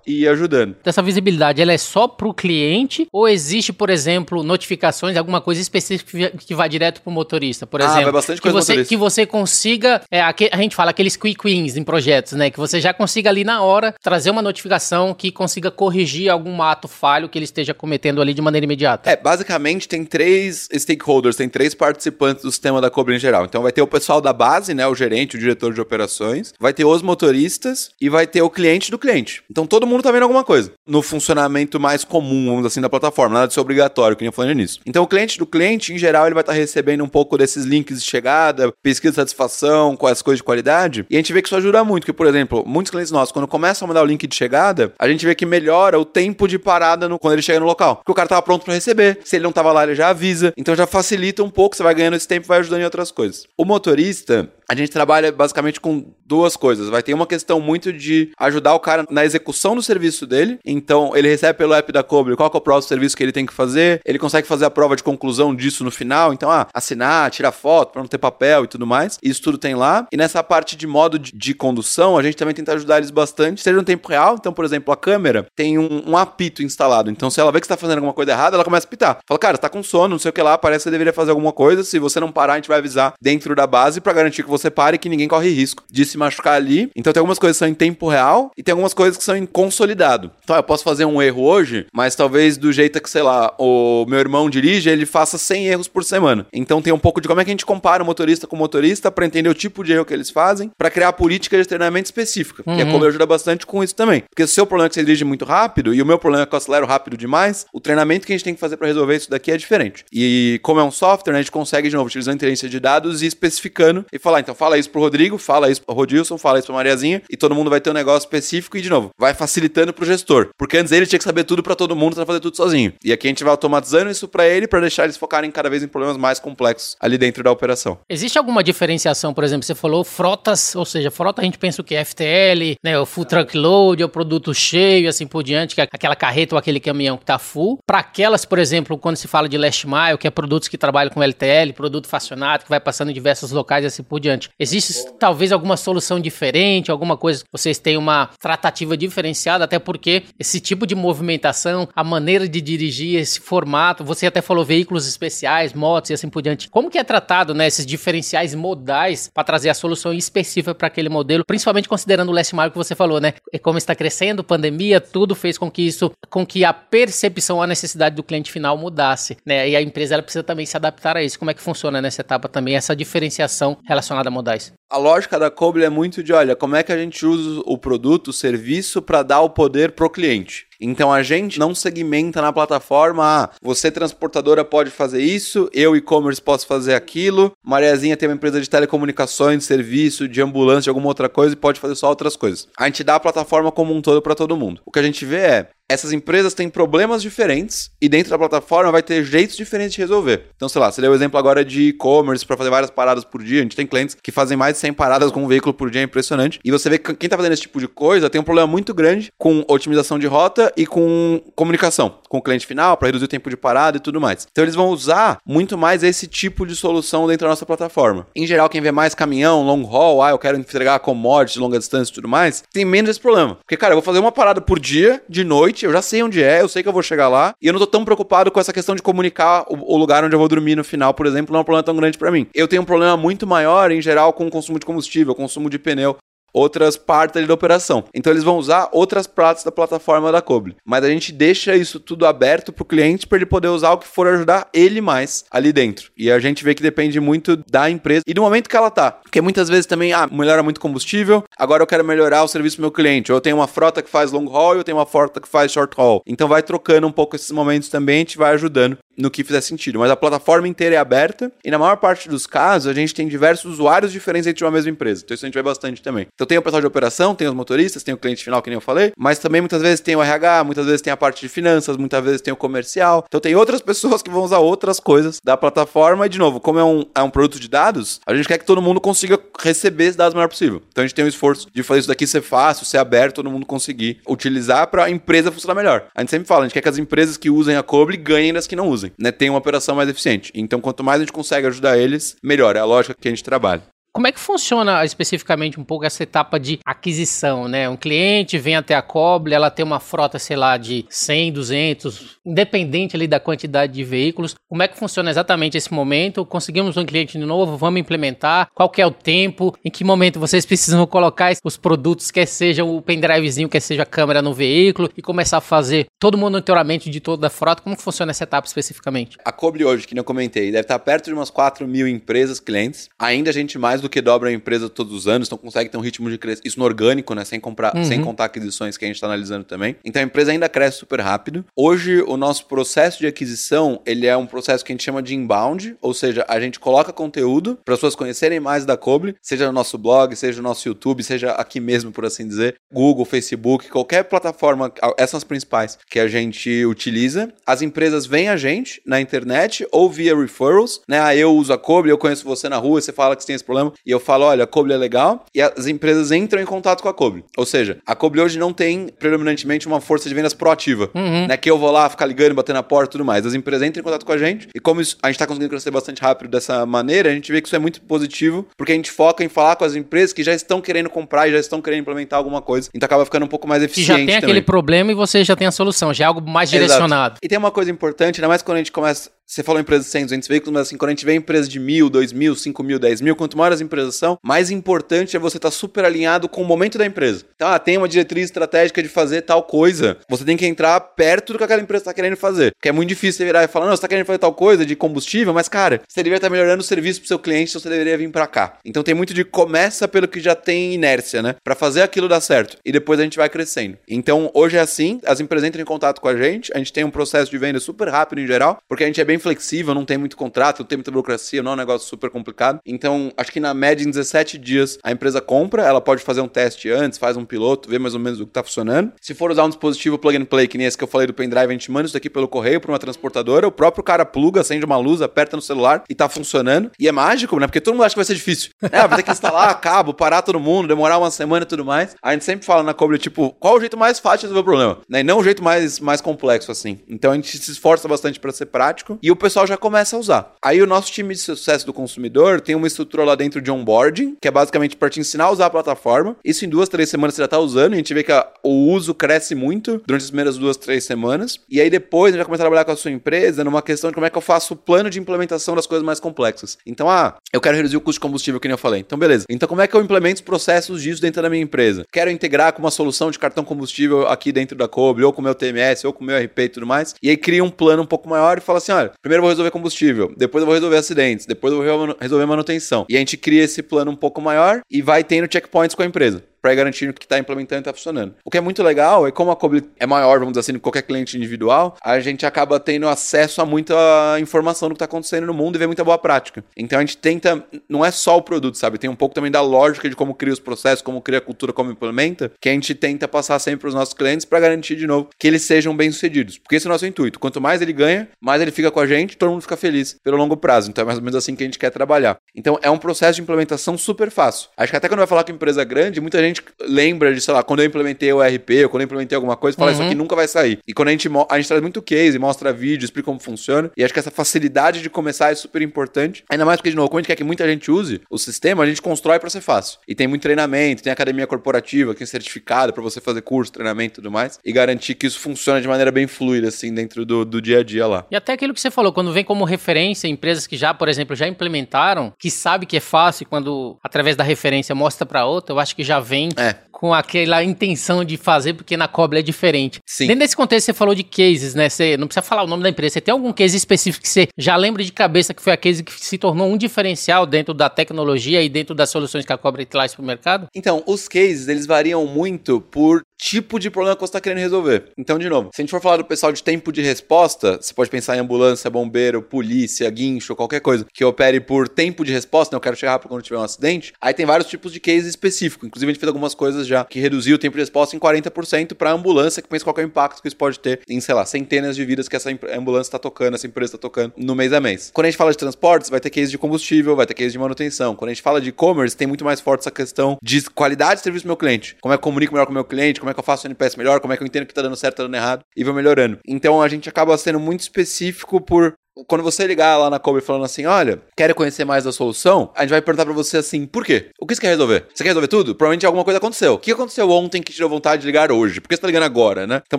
[0.07, 0.77] e ir ajudando.
[0.85, 5.61] Essa visibilidade, ela é só para o cliente ou existe, por exemplo, notificações, alguma coisa
[5.61, 8.01] específica que vai direto para o motorista, por exemplo?
[8.01, 11.39] Ah, vai bastante coisa que você, que você consiga, é, a gente fala aqueles quick
[11.45, 12.51] wins em projetos, né?
[12.51, 16.89] Que você já consiga ali na hora trazer uma notificação que consiga corrigir algum ato
[16.89, 19.11] falho que ele esteja cometendo ali de maneira imediata.
[19.11, 23.45] É, basicamente tem três stakeholders, tem três participantes do sistema da Cobra em geral.
[23.45, 24.87] Então vai ter o pessoal da base, né?
[24.87, 28.91] O gerente, o diretor de operações, vai ter os motoristas e vai ter o cliente
[28.91, 29.28] do cliente.
[29.51, 30.73] Então todo mundo tá vendo alguma coisa.
[30.87, 34.55] No funcionamento mais comum, vamos assim, da plataforma, nada de ser obrigatório, que nem falei
[34.55, 34.81] nisso.
[34.87, 37.65] Então o cliente do cliente, em geral, ele vai estar tá recebendo um pouco desses
[37.65, 41.49] links de chegada, pesquisa de satisfação, as coisas de qualidade, e a gente vê que
[41.49, 44.27] isso ajuda muito, que por exemplo, muitos clientes nossos, quando começam a mandar o link
[44.27, 47.61] de chegada, a gente vê que melhora o tempo de parada no, quando ele chega
[47.61, 49.95] no local, porque o cara tava pronto para receber, se ele não tava lá, ele
[49.95, 52.85] já avisa, então já facilita um pouco, você vai ganhando esse tempo vai ajudando em
[52.85, 53.47] outras coisas.
[53.57, 56.91] O motorista, a gente trabalha basicamente com duas coisas.
[56.91, 60.59] Vai ter uma questão muito de ajudar o cara na execução do serviço dele.
[60.65, 63.47] Então, ele recebe pelo app da Cobre qual é o próximo serviço que ele tem
[63.47, 64.01] que fazer.
[64.05, 66.33] Ele consegue fazer a prova de conclusão disso no final.
[66.33, 69.19] Então, ah, assinar, tirar foto para não ter papel e tudo mais.
[69.23, 70.07] Isso tudo tem lá.
[70.13, 73.61] E nessa parte de modo de, de, condução, a gente também tenta ajudar eles bastante,
[73.61, 74.37] seja no tempo real.
[74.39, 77.11] Então, por exemplo, a câmera tem um, um apito instalado.
[77.11, 79.19] Então, se ela vê que está fazendo alguma coisa errada, ela começa a pitar.
[79.27, 81.31] Fala, cara, está com sono, não sei o que lá, parece que você deveria fazer
[81.31, 81.83] alguma coisa.
[81.83, 84.71] Se você não parar, a gente vai avisar dentro da base para garantir que você
[84.71, 86.91] pare que ninguém corre risco de se machucar ali.
[86.95, 89.37] Então tem algumas coisas que são em tempo real e tem algumas coisas que são
[89.37, 90.33] em consolidado.
[90.43, 94.05] Então eu posso fazer um erro hoje, mas talvez do jeito que, sei lá, o
[94.09, 96.45] meu irmão dirige, ele faça 100 erros por semana.
[96.53, 98.59] Então tem um pouco de como é que a gente compara o motorista com o
[98.59, 102.07] motorista para entender o tipo de erro que eles fazem, para criar política de treinamento
[102.07, 102.65] específica.
[102.67, 102.77] Uhum.
[102.77, 104.25] E a Kobe ajuda bastante com isso também.
[104.29, 106.43] Porque se o seu problema é que você dirige muito rápido e o meu problema
[106.43, 108.89] é que eu acelero rápido demais, o treinamento que a gente tem que fazer para
[108.89, 110.05] resolver isso daqui é diferente.
[110.13, 113.23] E como é um software, né, a gente consegue, de novo, utilizando inteligência de dados
[113.23, 116.67] e especificando e falar, então fala isso pro Rodrigo, fala isso pro Rodilson, fala isso
[116.67, 119.93] pra Mariazinha, e todo mundo vai ter um negócio específico e, de novo, vai facilitando
[119.93, 120.49] pro gestor.
[120.57, 122.93] Porque antes ele tinha que saber tudo para todo mundo, pra fazer tudo sozinho.
[123.05, 125.83] E aqui a gente vai automatizando isso para ele, para deixar eles focarem cada vez
[125.83, 127.99] em problemas mais complexos ali dentro da operação.
[128.09, 131.85] Existe alguma diferenciação, por exemplo, você falou frotas, ou seja, frota a gente pensa o
[131.85, 135.75] que é FTL, né, o full truck load, o produto cheio e assim por diante,
[135.75, 137.79] que é aquela carreta ou aquele caminhão que tá full.
[137.87, 141.11] Para aquelas, por exemplo, quando se fala de last mile, que é produtos que trabalham
[141.11, 144.49] com LTL, produto facionado, que vai passando em diversos locais e assim por diante.
[144.59, 150.25] Existe talvez alguma solução diferente, alguma coisa que vocês tenham uma tratativa diferenciada, até porque
[150.39, 155.73] esse tipo de movimentação, a maneira de dirigir, esse formato, você até falou veículos especiais,
[155.73, 156.69] motos e assim por diante.
[156.69, 161.09] Como que é tratado, né, esses diferenciais modais para trazer a solução específica para aquele
[161.09, 163.35] modelo, principalmente considerando o last mile que você falou, né?
[163.53, 167.67] E como está crescendo, pandemia, tudo fez com que isso, com que a percepção, a
[167.67, 169.69] necessidade do cliente final mudasse, né?
[169.69, 171.39] E a empresa ela precisa também se adaptar a isso.
[171.39, 174.73] Como é que funciona nessa etapa também essa diferenciação relacionada a modais?
[174.91, 177.77] A lógica da Coble é muito de, olha, como é que a gente usa o
[177.77, 178.68] produto, o serviço
[179.01, 180.68] para dar o poder pro cliente.
[180.81, 186.41] Então a gente não segmenta na plataforma, ah, você transportadora pode fazer isso, eu e-commerce
[186.41, 191.09] posso fazer aquilo, Mariazinha tem uma empresa de telecomunicações, de serviço, de ambulância, de alguma
[191.09, 192.69] outra coisa e pode fazer só outras coisas.
[192.79, 194.81] A gente dá a plataforma como um todo para todo mundo.
[194.87, 198.93] O que a gente vê é, essas empresas têm problemas diferentes e dentro da plataforma
[198.93, 200.47] vai ter jeitos diferentes de resolver.
[200.55, 203.43] Então, sei lá, você deu o exemplo agora de e-commerce para fazer várias paradas por
[203.43, 203.61] dia.
[203.61, 206.03] A gente tem clientes que fazem mais de 100 paradas com um veículo por dia,
[206.03, 206.61] é impressionante.
[206.63, 208.93] E você vê que quem tá fazendo esse tipo de coisa tem um problema muito
[208.93, 213.29] grande com otimização de rota e com comunicação com o cliente final para reduzir o
[213.29, 214.47] tempo de parada e tudo mais.
[214.51, 218.27] Então, eles vão usar muito mais esse tipo de solução dentro da nossa plataforma.
[218.37, 222.13] Em geral, quem vê mais caminhão, long haul, ah, eu quero entregar commodities, longa distância
[222.13, 223.57] e tudo mais, tem menos esse problema.
[223.57, 226.43] Porque, cara, eu vou fazer uma parada por dia, de noite, eu já sei onde
[226.43, 228.61] é, eu sei que eu vou chegar lá, e eu não tô tão preocupado com
[228.61, 231.53] essa questão de comunicar o, o lugar onde eu vou dormir no final, por exemplo,
[231.53, 232.47] não é um problema tão grande para mim.
[232.55, 235.79] Eu tenho um problema muito maior, em geral, com o consumo de combustível, consumo de
[235.79, 236.17] pneu
[236.53, 238.05] outras partes ali da operação.
[238.15, 240.77] Então eles vão usar outras partes da plataforma da Coble.
[240.85, 243.99] Mas a gente deixa isso tudo aberto para o cliente para ele poder usar o
[243.99, 246.11] que for ajudar ele mais ali dentro.
[246.17, 249.13] E a gente vê que depende muito da empresa e do momento que ela tá.
[249.13, 252.83] Porque muitas vezes também, ah, melhora muito combustível, agora eu quero melhorar o serviço do
[252.83, 253.31] meu cliente.
[253.31, 255.95] Eu tenho uma frota que faz long haul eu tenho uma frota que faz short
[255.99, 256.23] haul.
[256.27, 259.61] Então vai trocando um pouco esses momentos também, a gente vai ajudando no que fizer
[259.61, 259.99] sentido.
[259.99, 263.27] Mas a plataforma inteira é aberta e na maior parte dos casos a gente tem
[263.27, 265.23] diversos usuários diferentes dentro de uma mesma empresa.
[265.25, 266.27] Então isso a gente vê bastante também.
[266.33, 268.77] Então tem o pessoal de operação, tem os motoristas, tem o cliente final, que nem
[268.77, 271.49] eu falei, mas também muitas vezes tem o RH, muitas vezes tem a parte de
[271.49, 273.25] finanças, muitas vezes tem o comercial.
[273.27, 276.79] Então tem outras pessoas que vão usar outras coisas da plataforma e, de novo, como
[276.79, 280.05] é um, é um produto de dados, a gente quer que todo mundo consiga receber
[280.05, 280.83] esses dados o melhor possível.
[280.91, 283.51] Então a gente tem um esforço de fazer isso daqui ser fácil, ser aberto, todo
[283.51, 286.07] mundo conseguir utilizar para a empresa funcionar melhor.
[286.15, 288.53] A gente sempre fala, a gente quer que as empresas que usem a Cobre ganhem
[288.53, 289.31] das que não usem, né?
[289.33, 290.53] Tem uma operação mais eficiente.
[290.55, 292.77] Então quanto mais a gente consegue ajudar eles, melhor.
[292.77, 293.83] É a lógica que a gente trabalha.
[294.19, 297.89] Como é que funciona especificamente um pouco essa etapa de aquisição, né?
[297.89, 302.39] Um cliente vem até a Coble, ela tem uma frota, sei lá, de 100, 200,
[302.45, 304.57] independente ali da quantidade de veículos.
[304.69, 306.45] Como é que funciona exatamente esse momento?
[306.45, 308.69] Conseguimos um cliente novo, vamos implementar?
[308.75, 309.73] Qual que é o tempo?
[309.85, 314.07] Em que momento vocês precisam colocar os produtos, quer seja o pendrivezinho, quer seja a
[314.07, 317.83] câmera no veículo e começar a fazer todo o monitoramento de toda a frota?
[317.83, 319.39] Como funciona essa etapa especificamente?
[319.45, 323.09] A Coble hoje, que eu comentei, deve estar perto de umas 4 mil empresas, clientes.
[323.17, 325.91] Ainda a gente mais do do que dobra a empresa todos os anos, então consegue
[325.91, 326.67] ter um ritmo de crescimento.
[326.67, 327.45] Isso no orgânico, né?
[327.45, 328.05] Sem, comprar, uhum.
[328.05, 329.97] sem contar aquisições que a gente está analisando também.
[330.05, 331.65] Então a empresa ainda cresce super rápido.
[331.77, 335.35] Hoje, o nosso processo de aquisição, ele é um processo que a gente chama de
[335.35, 339.67] inbound, ou seja, a gente coloca conteúdo para as pessoas conhecerem mais da Cobre, seja
[339.67, 343.89] no nosso blog, seja no nosso YouTube, seja aqui mesmo, por assim dizer, Google, Facebook,
[343.89, 347.53] qualquer plataforma, essas são as principais que a gente utiliza.
[347.67, 351.21] As empresas vêm a gente na internet ou via referrals, né?
[351.21, 353.57] Ah, eu uso a Cobre, eu conheço você na rua, você fala que você tem
[353.57, 356.65] esse problema, e eu falo, olha, a Coble é legal, e as empresas entram em
[356.65, 357.45] contato com a Coble.
[357.57, 361.47] Ou seja, a Coble hoje não tem predominantemente uma força de vendas proativa, uhum.
[361.47, 361.57] né?
[361.57, 363.45] Que eu vou lá ficar ligando, batendo na porta e tudo mais.
[363.45, 365.71] As empresas entram em contato com a gente, e como isso, a gente está conseguindo
[365.71, 368.95] crescer bastante rápido dessa maneira, a gente vê que isso é muito positivo, porque a
[368.95, 371.81] gente foca em falar com as empresas que já estão querendo comprar e já estão
[371.81, 372.89] querendo implementar alguma coisa.
[372.95, 374.07] Então acaba ficando um pouco mais eficiente.
[374.07, 374.39] Que já tem também.
[374.39, 377.35] aquele problema e você já tem a solução, já é algo mais direcionado.
[377.35, 377.39] Exato.
[377.43, 380.11] E tem uma coisa importante, ainda mais quando a gente começa você falou empresa de
[380.11, 382.83] 100, 200 veículos, mas assim, quando a gente vê empresa de mil, dois mil, cinco
[382.83, 386.05] mil, dez mil, quanto maior as empresas são, mais importante é você estar tá super
[386.05, 387.47] alinhado com o momento da empresa.
[387.57, 390.19] Então, ah, tem uma diretriz estratégica de fazer tal coisa.
[390.29, 392.73] Você tem que entrar perto do que aquela empresa está querendo fazer.
[392.75, 394.85] Porque é muito difícil você virar e falar, não, você está querendo fazer tal coisa
[394.85, 397.81] de combustível, mas, cara, você deveria estar tá melhorando o serviço pro seu cliente, então
[397.81, 398.77] você deveria vir para cá.
[398.85, 401.57] Então tem muito de começa pelo que já tem inércia, né?
[401.65, 402.77] Para fazer aquilo dar certo.
[402.85, 403.97] E depois a gente vai crescendo.
[404.07, 407.03] Então, hoje é assim, as empresas entram em contato com a gente, a gente tem
[407.03, 410.05] um processo de venda super rápido em geral, porque a gente é bem flexível, não
[410.05, 412.81] tem muito contrato, não tem muita burocracia, não é um negócio super complicado.
[412.85, 416.49] Então, acho que na média, em 17 dias, a empresa compra, ela pode fazer um
[416.49, 419.13] teste antes, faz um piloto, ver mais ou menos o que tá funcionando.
[419.21, 421.35] Se for usar um dispositivo plug and play, que nem esse que eu falei do
[421.35, 424.61] pendrive, a gente manda isso daqui pelo correio para uma transportadora, o próprio cara pluga,
[424.61, 426.91] acende uma luz, aperta no celular e tá funcionando.
[426.99, 427.67] E é mágico, né?
[427.67, 428.71] Porque todo mundo acha que vai ser difícil.
[428.83, 432.17] É, vai ter que instalar cabo, parar todo mundo, demorar uma semana e tudo mais.
[432.23, 434.65] A gente sempre fala na Cobre, tipo, qual o jeito mais fácil de resolver o
[434.65, 434.99] problema?
[435.09, 435.21] Né?
[435.21, 436.99] E não o jeito mais, mais complexo, assim.
[437.09, 440.19] Então a gente se esforça bastante para ser prático e o pessoal já começa a
[440.19, 440.55] usar.
[440.63, 444.37] Aí o nosso time de sucesso do consumidor tem uma estrutura lá dentro de onboarding,
[444.41, 446.37] que é basicamente para te ensinar a usar a plataforma.
[446.45, 448.47] Isso em duas, três semanas você já está usando, e a gente vê que a,
[448.63, 451.61] o uso cresce muito durante as primeiras duas, três semanas.
[451.69, 454.11] E aí depois a gente vai começar a trabalhar com a sua empresa numa questão
[454.11, 456.79] de como é que eu faço o plano de implementação das coisas mais complexas.
[456.87, 459.01] Então, ah, eu quero reduzir o custo de combustível, que nem eu falei.
[459.01, 459.45] Então, beleza.
[459.49, 462.05] Então, como é que eu implemento os processos disso dentro da minha empresa?
[462.13, 465.45] Quero integrar com uma solução de cartão combustível aqui dentro da Cobre, ou com o
[465.45, 467.15] meu TMS, ou com o meu RP e tudo mais.
[467.23, 469.51] E aí cria um plano um pouco maior e fala assim: olha, primeiro eu vou
[469.51, 473.07] resolver combustível, depois eu vou resolver acidentes, depois eu vou resolver manutenção.
[473.09, 476.07] E a gente cria esse plano um pouco maior e vai tendo checkpoints com a
[476.07, 476.43] empresa.
[476.61, 478.35] Para ir garantindo que está implementando está funcionando.
[478.45, 481.03] O que é muito legal é como a Kobe é maior, vamos dizer assim, qualquer
[481.03, 483.95] cliente individual, a gente acaba tendo acesso a muita
[484.41, 486.65] informação do que está acontecendo no mundo e ver muita boa prática.
[486.77, 488.99] Então a gente tenta, não é só o produto, sabe?
[488.99, 491.73] Tem um pouco também da lógica de como cria os processos, como cria a cultura,
[491.73, 495.07] como implementa, que a gente tenta passar sempre para os nossos clientes para garantir de
[495.07, 496.59] novo que eles sejam bem-sucedidos.
[496.59, 497.39] Porque esse é o nosso intuito.
[497.39, 500.37] Quanto mais ele ganha, mais ele fica com a gente, todo mundo fica feliz pelo
[500.37, 500.91] longo prazo.
[500.91, 502.37] Então é mais ou menos assim que a gente quer trabalhar.
[502.55, 504.69] Então é um processo de implementação super fácil.
[504.77, 506.48] Acho que até quando vai falar com empresa grande, muita gente
[506.81, 509.77] lembra de, sei lá, quando eu implementei o RP, ou quando eu implementei alguma coisa,
[509.77, 509.97] fala uhum.
[509.97, 510.79] isso aqui nunca vai sair.
[510.87, 514.05] E quando a gente, a gente traz muito case, mostra vídeo, explica como funciona, e
[514.05, 516.45] acho que essa facilidade de começar é super importante.
[516.49, 518.83] Ainda mais porque, de novo, quando a gente quer que muita gente use o sistema,
[518.83, 519.99] a gente constrói para ser fácil.
[520.07, 524.17] E tem muito treinamento, tem academia corporativa, tem certificado para você fazer curso, treinamento e
[524.17, 527.61] tudo mais, e garantir que isso funcione de maneira bem fluida, assim, dentro do, do
[527.61, 528.25] dia a dia lá.
[528.31, 531.35] E até aquilo que você falou, quando vem como referência empresas que já, por exemplo,
[531.35, 535.81] já implementaram, que sabe que é fácil, quando através da referência mostra para outra, eu
[535.81, 536.88] acho que já vem é.
[536.99, 540.01] Com aquela intenção de fazer, porque na Cobra é diferente.
[540.05, 540.27] Sim.
[540.27, 541.89] Dentro desse contexto, você falou de cases, né?
[541.89, 543.13] Você não precisa falar o nome da empresa.
[543.13, 546.03] Você tem algum case específico que você já lembra de cabeça que foi a case
[546.03, 549.87] que se tornou um diferencial dentro da tecnologia e dentro das soluções que a Cobra
[549.87, 550.67] traz para o mercado?
[550.75, 555.13] Então, os cases, eles variam muito por tipo de problema que você está querendo resolver.
[555.17, 557.95] Então, de novo, se a gente for falar do pessoal de tempo de resposta, você
[557.95, 562.75] pode pensar em ambulância, bombeiro, polícia, guincho, qualquer coisa que opere por tempo de resposta,
[562.75, 562.77] né?
[562.77, 564.13] eu quero chegar rápido quando tiver um acidente.
[564.21, 565.87] Aí tem vários tipos de case específico.
[565.87, 568.95] Inclusive, a gente fez algumas coisas já que reduziu o tempo de resposta em 40%
[568.95, 571.45] para ambulância, que pensa qual é o impacto que isso pode ter em, sei lá,
[571.45, 574.81] centenas de vidas que essa ambulância está tocando, essa empresa está tocando no mês a
[574.81, 575.11] mês.
[575.13, 577.59] Quando a gente fala de transportes, vai ter case de combustível, vai ter case de
[577.59, 578.17] manutenção.
[578.17, 581.23] Quando a gente fala de e-commerce, tem muito mais forte essa questão de qualidade de
[581.23, 581.97] serviço do meu cliente.
[582.01, 583.67] Como é que eu comunico melhor com o meu cliente, como é que eu faço
[583.67, 585.63] o NPS melhor como é que eu entendo que tá dando certo, tá dando errado,
[585.77, 586.39] e vou melhorando.
[586.47, 588.95] Então a gente acaba sendo muito específico por
[589.27, 592.71] quando você ligar lá na Kobe falando assim, olha, quer conhecer mais da solução?
[592.75, 594.31] A gente vai perguntar para você assim, por quê?
[594.39, 595.07] O que você quer resolver?
[595.13, 595.75] Você quer resolver tudo?
[595.75, 596.75] Provavelmente alguma coisa aconteceu.
[596.75, 598.81] O que aconteceu ontem que te deu vontade de ligar hoje?
[598.81, 599.77] Por que você tá ligando agora, né?
[599.87, 599.99] Então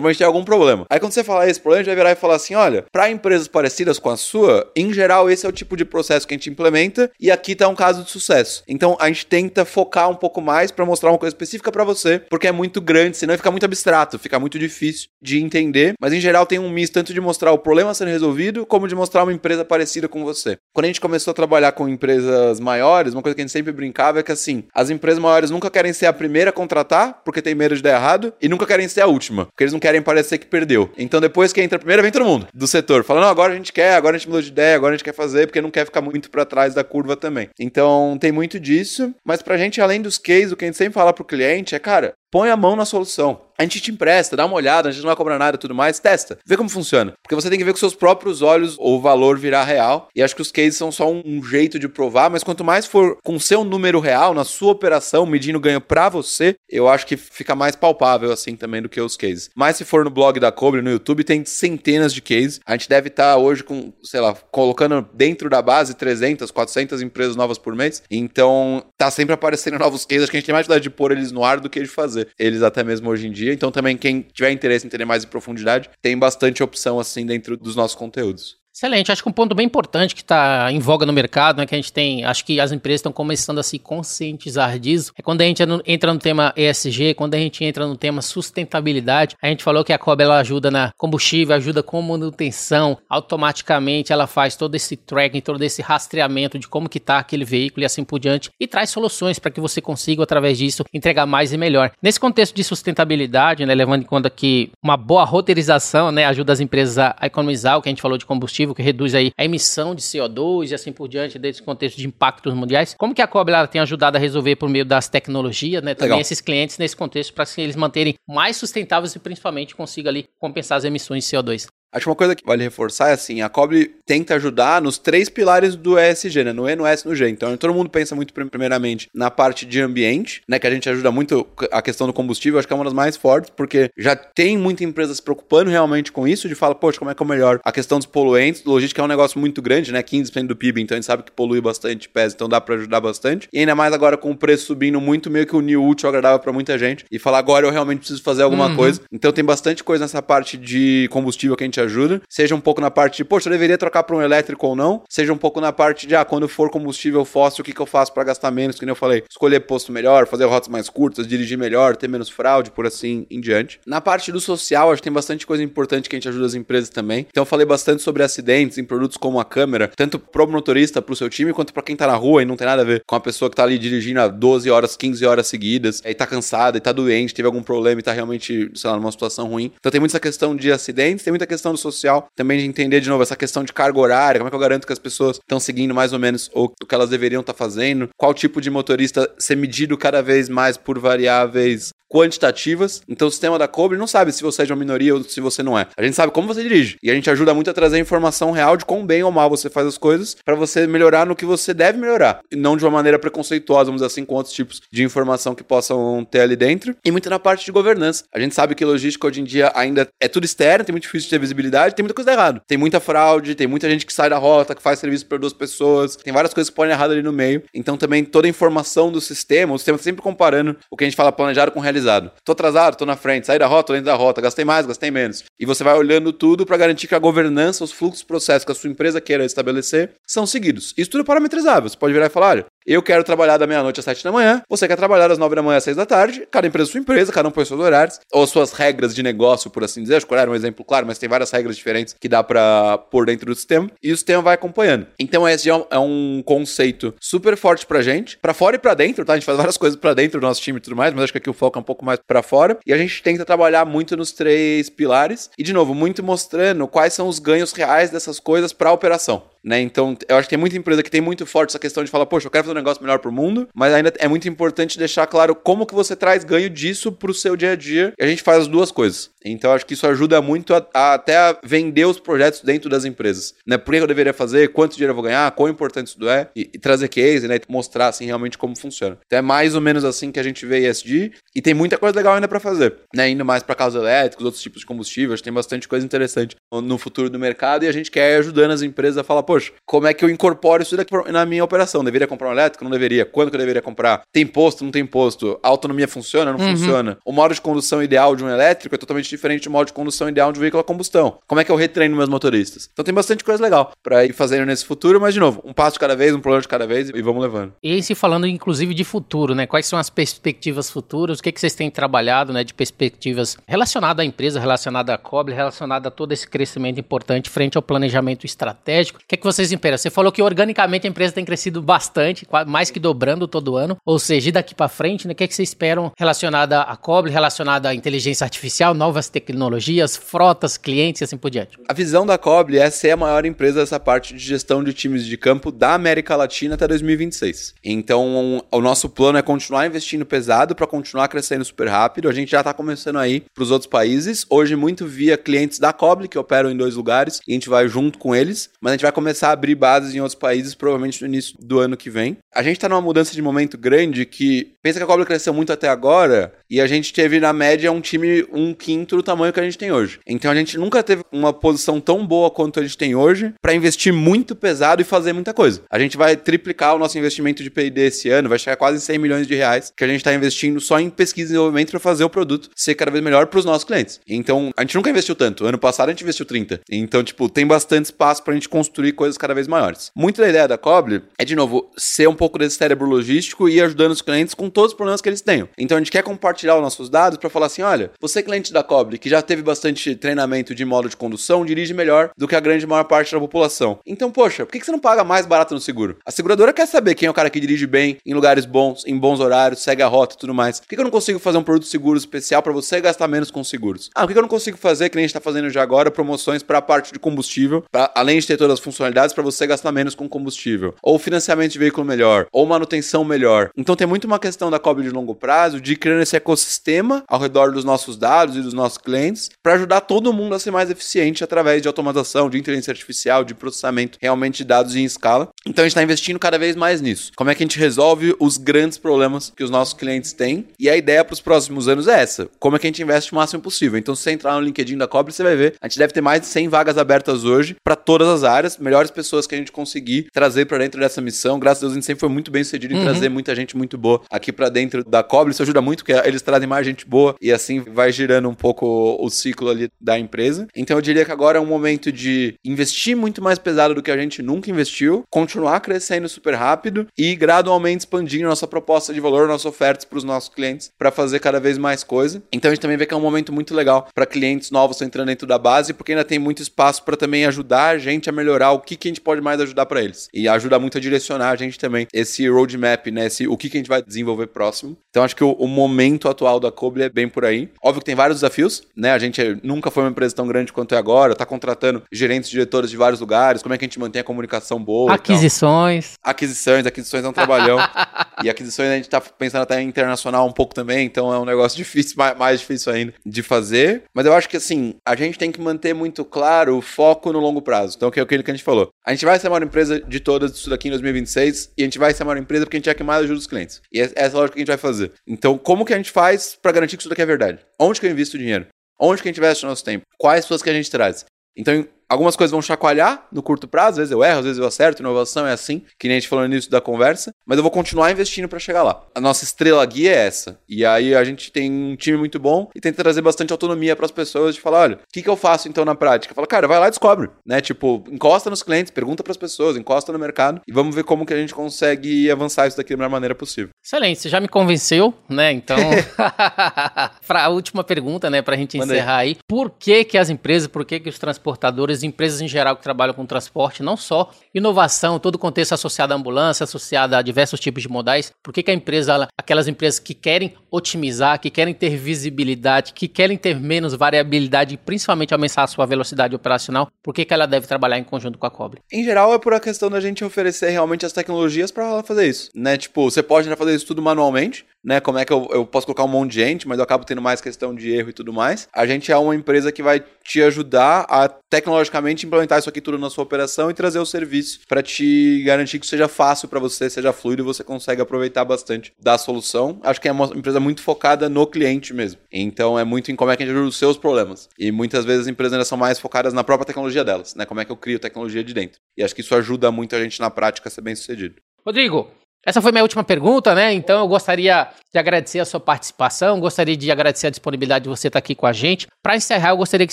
[0.00, 0.86] provavelmente tem algum problema.
[0.88, 3.10] Aí quando você falar esse problema, a gente vai virar e falar assim, olha, para
[3.10, 6.36] empresas parecidas com a sua, em geral esse é o tipo de processo que a
[6.36, 8.62] gente implementa e aqui tá um caso de sucesso.
[8.66, 12.18] Então a gente tenta focar um pouco mais para mostrar uma coisa específica para você,
[12.30, 16.20] porque é muito grande, senão fica muito abstrato, fica muito difícil de entender, mas em
[16.20, 19.32] geral tem um misto tanto de mostrar o problema sendo resolvido, como de mostrar uma
[19.32, 20.56] empresa parecida com você.
[20.72, 23.72] Quando a gente começou a trabalhar com empresas maiores, uma coisa que a gente sempre
[23.72, 27.42] brincava é que assim, as empresas maiores nunca querem ser a primeira a contratar, porque
[27.42, 30.02] tem medo de dar errado, e nunca querem ser a última, porque eles não querem
[30.02, 30.90] parecer que perdeu.
[30.96, 33.72] Então depois que entra a primeira, vem todo mundo do setor, falando, agora a gente
[33.72, 35.84] quer, agora a gente mudou de ideia, agora a gente quer fazer, porque não quer
[35.84, 37.48] ficar muito para trás da curva também.
[37.58, 40.94] Então tem muito disso, mas pra gente, além dos cases, o que a gente sempre
[40.94, 43.40] fala pro cliente é, cara, põe a mão na solução.
[43.58, 45.74] A gente te empresta, dá uma olhada, a gente não vai cobrar nada e tudo
[45.74, 47.12] mais, testa, vê como funciona.
[47.22, 50.08] Porque você tem que ver com seus próprios olhos o valor virar real.
[50.16, 53.18] E acho que os cases são só um, jeito de provar, mas quanto mais for
[53.22, 57.54] com seu número real, na sua operação, medindo ganho para você, eu acho que fica
[57.54, 59.50] mais palpável assim também do que os cases.
[59.54, 62.60] Mas se for no blog da Cobre, no YouTube, tem centenas de cases.
[62.64, 67.02] A gente deve estar tá hoje com, sei lá, colocando dentro da base 300, 400
[67.02, 68.02] empresas novas por mês.
[68.10, 70.22] Então, tá sempre aparecendo novos cases.
[70.22, 71.86] Acho que a gente tem mais dificuldade de pôr eles no ar do que de
[71.86, 73.52] fazer eles até mesmo hoje em dia.
[73.52, 77.56] Então também quem tiver interesse em entender mais em profundidade, tem bastante opção assim dentro
[77.56, 78.59] dos nossos conteúdos.
[78.80, 81.74] Excelente, acho que um ponto bem importante que está em voga no mercado, né, que
[81.74, 85.42] a gente tem, acho que as empresas estão começando a se conscientizar disso, é quando
[85.42, 89.62] a gente entra no tema ESG, quando a gente entra no tema sustentabilidade, a gente
[89.62, 94.74] falou que a COB ela ajuda na combustível, ajuda com manutenção, automaticamente ela faz todo
[94.74, 98.48] esse tracking, todo esse rastreamento de como que está aquele veículo e assim por diante,
[98.58, 101.92] e traz soluções para que você consiga, através disso, entregar mais e melhor.
[102.02, 106.60] Nesse contexto de sustentabilidade, né, levando em conta que uma boa roteirização, né, ajuda as
[106.60, 109.94] empresas a economizar o que a gente falou de combustível, que reduz aí a emissão
[109.94, 112.94] de CO2 e assim por diante desse contexto de impactos mundiais.
[112.98, 116.20] Como que a Cobre tem ajudado a resolver por meio das tecnologias, né, também Legal.
[116.20, 120.78] esses clientes nesse contexto para que eles manterem mais sustentáveis e principalmente consiga ali compensar
[120.78, 121.66] as emissões de CO2?
[121.92, 125.28] Acho que uma coisa que vale reforçar é assim, a Cobre tenta ajudar nos três
[125.28, 126.52] pilares do ESG, né?
[126.52, 127.28] No E, no S, no G.
[127.28, 130.58] Então, todo mundo pensa muito primeiramente na parte de ambiente, né?
[130.58, 133.16] Que a gente ajuda muito a questão do combustível, acho que é uma das mais
[133.16, 137.10] fortes, porque já tem muita empresa se preocupando realmente com isso, de falar, poxa, como
[137.10, 137.60] é que é melhor?
[137.64, 140.02] A questão dos poluentes, logística é um negócio muito grande, né?
[140.02, 143.00] 15% do PIB, então a gente sabe que polui bastante, pesa, então dá para ajudar
[143.00, 143.48] bastante.
[143.52, 146.38] E ainda mais agora com o preço subindo muito, meio que o new útil agradável
[146.38, 148.76] para muita gente, e falar, agora eu realmente preciso fazer alguma uhum.
[148.76, 149.00] coisa.
[149.12, 152.80] Então tem bastante coisa nessa parte de combustível que a gente ajuda, seja um pouco
[152.80, 155.60] na parte de, poxa, eu deveria trocar para um elétrico ou não, seja um pouco
[155.60, 158.50] na parte de, ah, quando for combustível fóssil, o que, que eu faço para gastar
[158.50, 162.08] menos, que nem eu falei, escolher posto melhor, fazer rotas mais curtas, dirigir melhor, ter
[162.08, 163.80] menos fraude, por assim em diante.
[163.86, 166.54] Na parte do social, acho que tem bastante coisa importante que a gente ajuda as
[166.54, 167.26] empresas também.
[167.30, 171.16] Então eu falei bastante sobre acidentes em produtos como a câmera, tanto pro motorista, pro
[171.16, 173.14] seu time, quanto para quem tá na rua e não tem nada a ver com
[173.14, 176.78] a pessoa que tá ali dirigindo há 12 horas, 15 horas seguidas, aí tá cansada
[176.78, 179.72] e tá doente, teve algum problema e tá realmente, sei lá, numa situação ruim.
[179.78, 183.08] Então tem muita questão de acidentes, tem muita questão do social, também de entender de
[183.08, 185.60] novo essa questão de carga horária, como é que eu garanto que as pessoas estão
[185.60, 188.70] seguindo mais ou menos o, o que elas deveriam estar tá fazendo, qual tipo de
[188.70, 193.02] motorista ser medido cada vez mais por variáveis quantitativas.
[193.08, 195.40] Então o sistema da Cobre não sabe se você é de uma minoria ou se
[195.40, 195.86] você não é.
[195.96, 196.96] A gente sabe como você dirige.
[197.02, 199.70] E a gente ajuda muito a trazer informação real de quão bem ou mal você
[199.70, 202.40] faz as coisas para você melhorar no que você deve melhorar.
[202.50, 205.62] E não de uma maneira preconceituosa, vamos dizer assim, com outros tipos de informação que
[205.62, 206.96] possam ter ali dentro.
[207.04, 208.24] E muito na parte de governança.
[208.34, 211.26] A gente sabe que logística hoje em dia ainda é tudo externo, tem muito difícil
[211.26, 212.60] de ter visibilidade, tem muita coisa errada.
[212.66, 215.52] Tem muita fraude, tem muita gente que sai da rota, que faz serviço para duas
[215.52, 217.62] pessoas, tem várias coisas que podem errar ali no meio.
[217.72, 221.06] Então também toda a informação do sistema, o sistema tá sempre comparando o que a
[221.06, 222.30] gente fala planejado com realizado realizado.
[222.44, 225.10] Tô atrasado, tô na frente, saí da rota, tô dentro da rota, gastei mais, gastei
[225.10, 225.44] menos.
[225.58, 228.74] E você vai olhando tudo para garantir que a governança, os fluxos, processos que a
[228.74, 230.94] sua empresa queira estabelecer são seguidos.
[230.96, 231.88] Isso tudo é parametrizável.
[231.88, 234.62] Você pode virar e falar, olha, eu quero trabalhar da meia-noite às sete da manhã,
[234.68, 237.00] você quer trabalhar das nove da manhã às seis da tarde, cada empresa é sua
[237.00, 240.16] empresa, cada um põe seus horários, ou suas regras de negócio, por assim dizer.
[240.16, 243.26] Acho que era um exemplo claro, mas tem várias regras diferentes que dá para pôr
[243.26, 245.06] dentro do sistema, e o sistema vai acompanhando.
[245.18, 249.34] Então, esse é um conceito super forte pra gente, para fora e para dentro, tá?
[249.34, 251.32] A gente faz várias coisas para dentro do nosso time e tudo mais, mas acho
[251.32, 253.84] que aqui o foco é um pouco mais para fora, e a gente tenta trabalhar
[253.84, 258.40] muito nos três pilares, e de novo, muito mostrando quais são os ganhos reais dessas
[258.40, 259.42] coisas para a operação.
[259.64, 259.80] Né?
[259.80, 262.26] Então, eu acho que tem muita empresa que tem muito forte essa questão de falar,
[262.26, 265.26] poxa, eu quero fazer um negócio melhor pro mundo, mas ainda é muito importante deixar
[265.26, 268.12] claro como que você traz ganho disso pro seu dia a dia.
[268.18, 269.30] E a gente faz as duas coisas.
[269.44, 273.04] Então, acho que isso ajuda muito a, a até a vender os projetos dentro das
[273.04, 273.54] empresas.
[273.66, 273.78] Né?
[273.78, 276.70] Por que eu deveria fazer, quanto dinheiro eu vou ganhar, quão importante isso é, e,
[276.74, 277.56] e trazer case, né?
[277.56, 279.18] E mostrar, assim, realmente como funciona.
[279.26, 282.16] Então, é mais ou menos assim que a gente vê ESG, e tem muita coisa
[282.16, 283.28] legal ainda para fazer, né?
[283.28, 287.28] Indo mais para carros elétricos, outros tipos de combustíveis, tem bastante coisa interessante no futuro
[287.28, 290.24] do mercado, e a gente quer ajudando as empresas a falar, poxa, como é que
[290.24, 292.04] eu incorporo isso daqui na minha operação?
[292.04, 292.84] Deveria comprar um elétrico?
[292.84, 293.24] Não deveria?
[293.24, 294.22] Quando que eu deveria comprar?
[294.32, 294.84] Tem posto?
[294.84, 295.58] Não tem posto?
[295.60, 296.52] A autonomia funciona?
[296.52, 296.76] Não uhum.
[296.76, 297.18] funciona?
[297.24, 300.28] O modo de condução ideal de um elétrico é totalmente diferente do modo de condução
[300.28, 301.38] ideal de um veículo a combustão.
[301.48, 302.88] Como é que eu retreino meus motoristas?
[302.92, 305.94] Então tem bastante coisa legal para ir fazendo nesse futuro, mas de novo, um passo
[305.94, 307.72] de cada vez, um problema de cada vez e vamos levando.
[307.82, 309.66] E se falando inclusive de futuro, né?
[309.66, 311.40] Quais são as perspectivas futuras?
[311.40, 315.54] O que, que vocês têm trabalhado, né, de perspectivas relacionadas à empresa, relacionada à Cobre,
[315.54, 319.18] relacionada a todo esse crescimento importante frente ao planejamento estratégico?
[319.18, 319.98] O que, que vocês esperam?
[319.98, 323.96] Você falou que organicamente a empresa tem crescido bastante, mais que dobrando todo ano.
[324.04, 327.30] Ou seja, daqui para frente, né, o que, é que vocês esperam relacionada à Cobre,
[327.30, 331.78] relacionada à inteligência artificial, novas tecnologias, frotas, clientes e assim por diante?
[331.88, 335.24] A visão da Cobre é ser a maior empresa dessa parte de gestão de times
[335.24, 337.74] de campo da América Latina até 2026.
[337.84, 342.28] Então, o nosso plano é continuar investindo pesado para continuar crescendo super rápido.
[342.28, 344.44] A gente já está começando aí para os outros países.
[344.50, 347.88] Hoje, muito via clientes da Cobre, que operam em dois lugares, e a gente vai
[347.88, 348.70] junto com eles.
[348.80, 351.78] Mas a gente vai começar a abrir bases em outros países, provavelmente no início do
[351.78, 352.38] ano que vem.
[352.54, 355.72] A gente está numa mudança de momento grande que pensa que a Cobra cresceu muito
[355.72, 359.60] até agora e a gente teve, na média, um time um quinto do tamanho que
[359.60, 360.20] a gente tem hoje.
[360.26, 363.74] Então a gente nunca teve uma posição tão boa quanto a gente tem hoje para
[363.74, 365.82] investir muito pesado e fazer muita coisa.
[365.90, 369.18] A gente vai triplicar o nosso investimento de PD esse ano, vai chegar quase 100
[369.18, 372.24] milhões de reais que a gente está investindo só em pesquisa e desenvolvimento para fazer
[372.24, 374.20] o produto ser cada vez melhor para os nossos clientes.
[374.28, 375.66] Então a gente nunca investiu tanto.
[375.66, 376.80] Ano passado a gente investiu 30.
[376.90, 380.10] Então, tipo, tem bastante espaço para a gente construir coisas cada vez maiores.
[380.16, 383.74] Muito da ideia da Cobre é, de novo, ser um pouco desse cérebro logístico e
[383.74, 385.68] ir ajudando os clientes com todos os problemas que eles tenham.
[385.76, 388.82] Então a gente quer compartilhar os nossos dados para falar assim: olha, você cliente da
[388.82, 392.60] Cobre que já teve bastante treinamento de modo de condução, dirige melhor do que a
[392.60, 393.98] grande maior parte da população.
[394.06, 396.16] Então, poxa, por que você não paga mais barato no seguro?
[396.24, 399.18] A seguradora quer saber quem é o cara que dirige bem, em lugares bons, em
[399.18, 400.80] bons horários, segue a rota e tudo mais.
[400.80, 403.62] Por que eu não consigo fazer um produto seguro especial para você gastar menos com
[403.62, 404.08] seguros?
[404.14, 406.62] Ah, por que eu não consigo fazer, que a gente está fazendo já agora, promoções
[406.62, 409.92] para a parte de combustível, pra, além de ter todas as funcionalidades, para você gastar
[409.92, 410.94] menos com combustível?
[411.02, 413.70] Ou financiamento de veículo melhor, ou manutenção melhor.
[413.76, 417.40] Então tem muito uma questão da Cobre de longo prazo, de criando esse ecossistema ao
[417.40, 420.90] redor dos nossos dados e dos nossos clientes, para ajudar todo mundo a ser mais
[420.90, 425.48] eficiente através de automatização, de inteligência artificial, de processamento realmente de dados em escala.
[425.66, 427.32] Então a gente está investindo cada vez mais nisso.
[427.36, 430.66] Como é que a gente resolve os grandes problemas que os nossos clientes têm?
[430.78, 433.32] E a ideia para os próximos anos é essa: como é que a gente investe
[433.32, 433.98] o máximo possível.
[433.98, 436.20] Então, se você entrar no LinkedIn da Cobre, você vai ver, a gente deve ter
[436.20, 438.78] mais de 100 vagas abertas hoje para todas as áreas.
[438.78, 441.58] Melhor melhores pessoas que a gente conseguir trazer para dentro dessa missão.
[441.58, 443.04] Graças a Deus, a gente sempre foi muito bem sucedido em uhum.
[443.04, 445.52] trazer muita gente muito boa aqui para dentro da Cobre.
[445.52, 449.16] Isso ajuda muito, porque eles trazem mais gente boa e assim vai girando um pouco
[449.18, 450.66] o ciclo ali da empresa.
[450.76, 454.10] Então eu diria que agora é um momento de investir muito mais pesado do que
[454.10, 459.48] a gente nunca investiu, continuar crescendo super rápido e gradualmente expandindo nossa proposta de valor,
[459.48, 462.42] nossas ofertas para os nossos clientes para fazer cada vez mais coisa.
[462.52, 465.28] Então a gente também vê que é um momento muito legal para clientes novos entrando
[465.28, 468.72] dentro da base, porque ainda tem muito espaço para também ajudar a gente a melhorar
[468.72, 470.28] o que, que a gente pode mais ajudar para eles.
[470.32, 473.26] E ajuda muito a direcionar a gente também esse roadmap, né?
[473.26, 474.96] Esse, o que, que a gente vai desenvolver próximo.
[475.10, 477.68] Então acho que o, o momento atual da Coble é bem por aí.
[477.82, 479.12] Óbvio que tem vários desafios, né?
[479.12, 482.90] A gente nunca foi uma empresa tão grande quanto é agora, tá contratando gerentes, diretores
[482.90, 485.14] de vários lugares, como é que a gente mantém a comunicação boa.
[485.14, 486.14] Aquisições.
[486.22, 487.78] Aquisições, aquisições é um trabalhão.
[488.42, 491.44] e aquisições a gente tá pensando até em internacional um pouco também, então é um
[491.44, 494.04] negócio difícil, mais, mais difícil ainda de fazer.
[494.14, 497.40] Mas eu acho que assim, a gente tem que manter muito claro o foco no
[497.40, 497.94] longo prazo.
[497.96, 498.79] Então, que é aquilo que a gente falou.
[499.04, 501.84] A gente vai ser a maior empresa de todas isso daqui em 2026 e a
[501.84, 503.80] gente vai ser a maior empresa porque a gente é que mais ajuda os clientes.
[503.92, 505.12] E essa é a lógica que a gente vai fazer.
[505.26, 507.58] Então, como que a gente faz para garantir que isso daqui é verdade?
[507.78, 508.66] Onde que eu invisto o dinheiro?
[508.98, 510.04] Onde que a gente investe o nosso tempo?
[510.18, 511.24] Quais pessoas que a gente traz?
[511.56, 514.66] Então, Algumas coisas vão chacoalhar no curto prazo, às vezes eu erro, às vezes eu
[514.66, 517.64] acerto, inovação é assim, que nem a gente falou no início da conversa, mas eu
[517.64, 519.02] vou continuar investindo para chegar lá.
[519.12, 520.56] A nossa estrela guia é essa.
[520.68, 524.06] E aí a gente tem um time muito bom e tenta trazer bastante autonomia para
[524.06, 526.32] as pessoas de falar, olha, o que, que eu faço então na prática?
[526.32, 527.60] Fala, cara, vai lá e descobre, né?
[527.60, 531.26] Tipo, encosta nos clientes, pergunta para as pessoas, encosta no mercado e vamos ver como
[531.26, 533.70] que a gente consegue avançar isso daqui da melhor maneira possível.
[533.84, 535.50] Excelente, você já me convenceu, né?
[535.50, 535.76] Então,
[537.26, 539.30] para a última pergunta, né, pra gente encerrar aí.
[539.30, 542.82] aí, por que que as empresas, por que que os transportadores, empresas em geral que
[542.84, 547.39] trabalham com transporte, não só inovação, todo o contexto associado à ambulância, associado a diversos
[547.48, 548.32] tipos de modais.
[548.42, 553.08] Por que, que a empresa, aquelas empresas que querem otimizar, que querem ter visibilidade, que
[553.08, 557.46] querem ter menos variabilidade e principalmente aumentar a sua velocidade operacional, por que, que ela
[557.46, 558.82] deve trabalhar em conjunto com a Cobre?
[558.92, 562.28] Em geral, é por a questão da gente oferecer realmente as tecnologias para ela fazer
[562.28, 562.76] isso, né?
[562.76, 565.00] Tipo, você pode ainda fazer isso tudo manualmente, né?
[565.00, 567.22] Como é que eu, eu posso colocar um monte de gente, mas eu acabo tendo
[567.22, 568.68] mais questão de erro e tudo mais.
[568.72, 572.98] A gente é uma empresa que vai te ajudar a tecnologicamente implementar isso aqui tudo
[572.98, 576.88] na sua operação e trazer o serviço para te garantir que seja fácil para você,
[576.88, 579.80] seja fluido e você consegue aproveitar bastante da solução.
[579.82, 582.20] Acho que é uma empresa muito focada no cliente mesmo.
[582.32, 584.48] Então é muito em como é que a gente ajuda os seus problemas.
[584.58, 587.44] E muitas vezes as empresas são mais focadas na própria tecnologia delas, né?
[587.44, 588.80] Como é que eu crio tecnologia de dentro.
[588.96, 591.36] E acho que isso ajuda muito a gente na prática a ser bem sucedido.
[591.64, 592.10] Rodrigo,
[592.44, 593.72] essa foi minha última pergunta, né?
[593.72, 598.08] Então eu gostaria de agradecer a sua participação, gostaria de agradecer a disponibilidade de você
[598.08, 598.86] estar aqui com a gente.
[599.02, 599.92] Para encerrar, eu gostaria que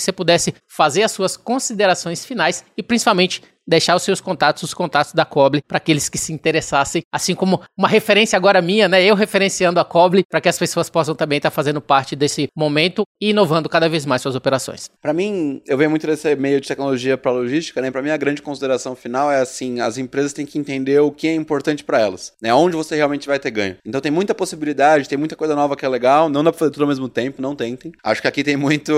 [0.00, 5.12] você pudesse fazer as suas considerações finais e principalmente deixar os seus contatos, os contatos
[5.12, 9.04] da Coble, para aqueles que se interessassem, assim como uma referência agora minha, né?
[9.04, 13.02] Eu referenciando a Coble, para que as pessoas possam também estar fazendo parte desse momento
[13.20, 14.88] e inovando cada vez mais suas operações.
[15.02, 17.90] Para mim, eu venho muito desse meio de tecnologia para logística, né?
[17.90, 21.28] Para mim, a grande consideração final é assim: as empresas têm que entender o que
[21.28, 22.54] é importante para elas, né?
[22.54, 23.76] Onde você realmente vai ter ganho.
[23.84, 26.70] Então, tem muita possibilidade, tem muita coisa nova que é legal, não dá para fazer
[26.70, 27.92] tudo ao mesmo tempo, não tentem.
[28.02, 28.92] Acho que aqui tem muito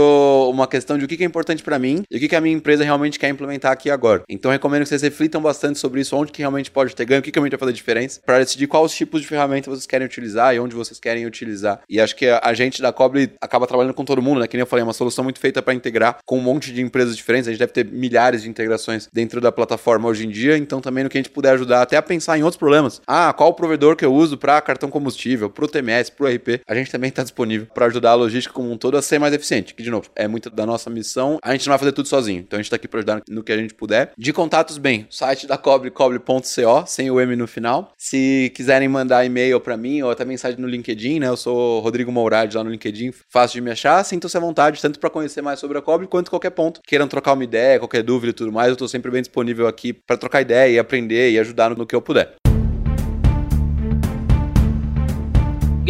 [0.50, 2.84] uma questão de o que é importante para mim e o que a minha empresa
[2.84, 4.22] realmente quer implementar aqui agora.
[4.28, 7.22] Então, recomendo que vocês reflitam bastante sobre isso, onde que realmente pode ter ganho, o
[7.22, 10.54] que, que realmente vai fazer diferença, para decidir quais tipos de ferramentas vocês querem utilizar
[10.54, 11.80] e onde vocês querem utilizar.
[11.88, 14.46] E acho que a gente da Cobre acaba trabalhando com todo mundo, né?
[14.46, 16.82] Que nem eu falei, é uma solução muito feita para integrar com um monte de
[16.82, 17.48] empresas diferentes.
[17.48, 21.04] A gente deve ter milhares de integrações dentro da plataforma hoje em dia, então também
[21.04, 23.00] no que a gente puder ajudar, até a pensar em outros problemas.
[23.06, 26.28] Ah, qual o provedor que eu uso para cartão combustível, para o TMS, para o
[26.28, 26.60] RP?
[26.66, 29.32] A gente também está disponível para ajudar a logística como um todo a ser mais
[29.32, 29.74] eficiente.
[29.74, 31.38] Que, de novo, é muito da nossa missão.
[31.42, 33.42] A gente não vai fazer tudo sozinho, então a gente está aqui para ajudar no
[33.42, 34.12] que a gente puder.
[34.16, 37.92] De contatos, bem, o site da Cobre, cobre.co, sem o M no final.
[37.96, 41.28] Se quiserem mandar e-mail para mim ou até mensagem no LinkedIn, né?
[41.28, 44.02] Eu sou Rodrigo Mourad lá no LinkedIn, fácil de me achar.
[44.02, 46.80] Sintam-se à vontade, tanto para conhecer mais sobre a Cobre quanto qualquer ponto.
[46.84, 49.92] Queiram trocar uma ideia, qualquer dúvida e tudo mais, eu tô sempre bem disponível aqui
[49.92, 52.49] para trocar ideia e aprender e ajudar no que eu puder.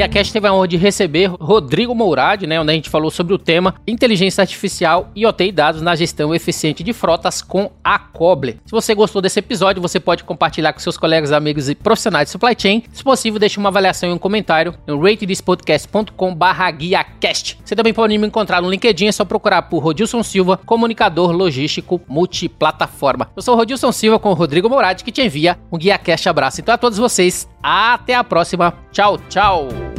[0.00, 3.38] GuiaCast teve a honra de receber Rodrigo Mourad, né, onde a gente falou sobre o
[3.38, 8.58] tema Inteligência Artificial e OT dados na gestão eficiente de frotas com a Coble.
[8.64, 12.32] Se você gostou desse episódio, você pode compartilhar com seus colegas, amigos e profissionais de
[12.32, 12.82] supply chain.
[12.92, 16.34] Se possível, deixe uma avaliação e um comentário no ratedspodcast.com
[16.78, 17.58] guiacast.
[17.62, 22.00] Você também pode me encontrar no LinkedIn, é só procurar por Rodilson Silva, comunicador logístico
[22.08, 23.30] multiplataforma.
[23.36, 26.62] Eu sou o Rodilson Silva com o Rodrigo Mourad, que te envia um GuiaCast abraço.
[26.62, 28.72] Então a todos vocês, até a próxima.
[28.92, 29.89] Tchau, tchau.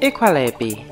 [0.00, 0.84] Equalabi.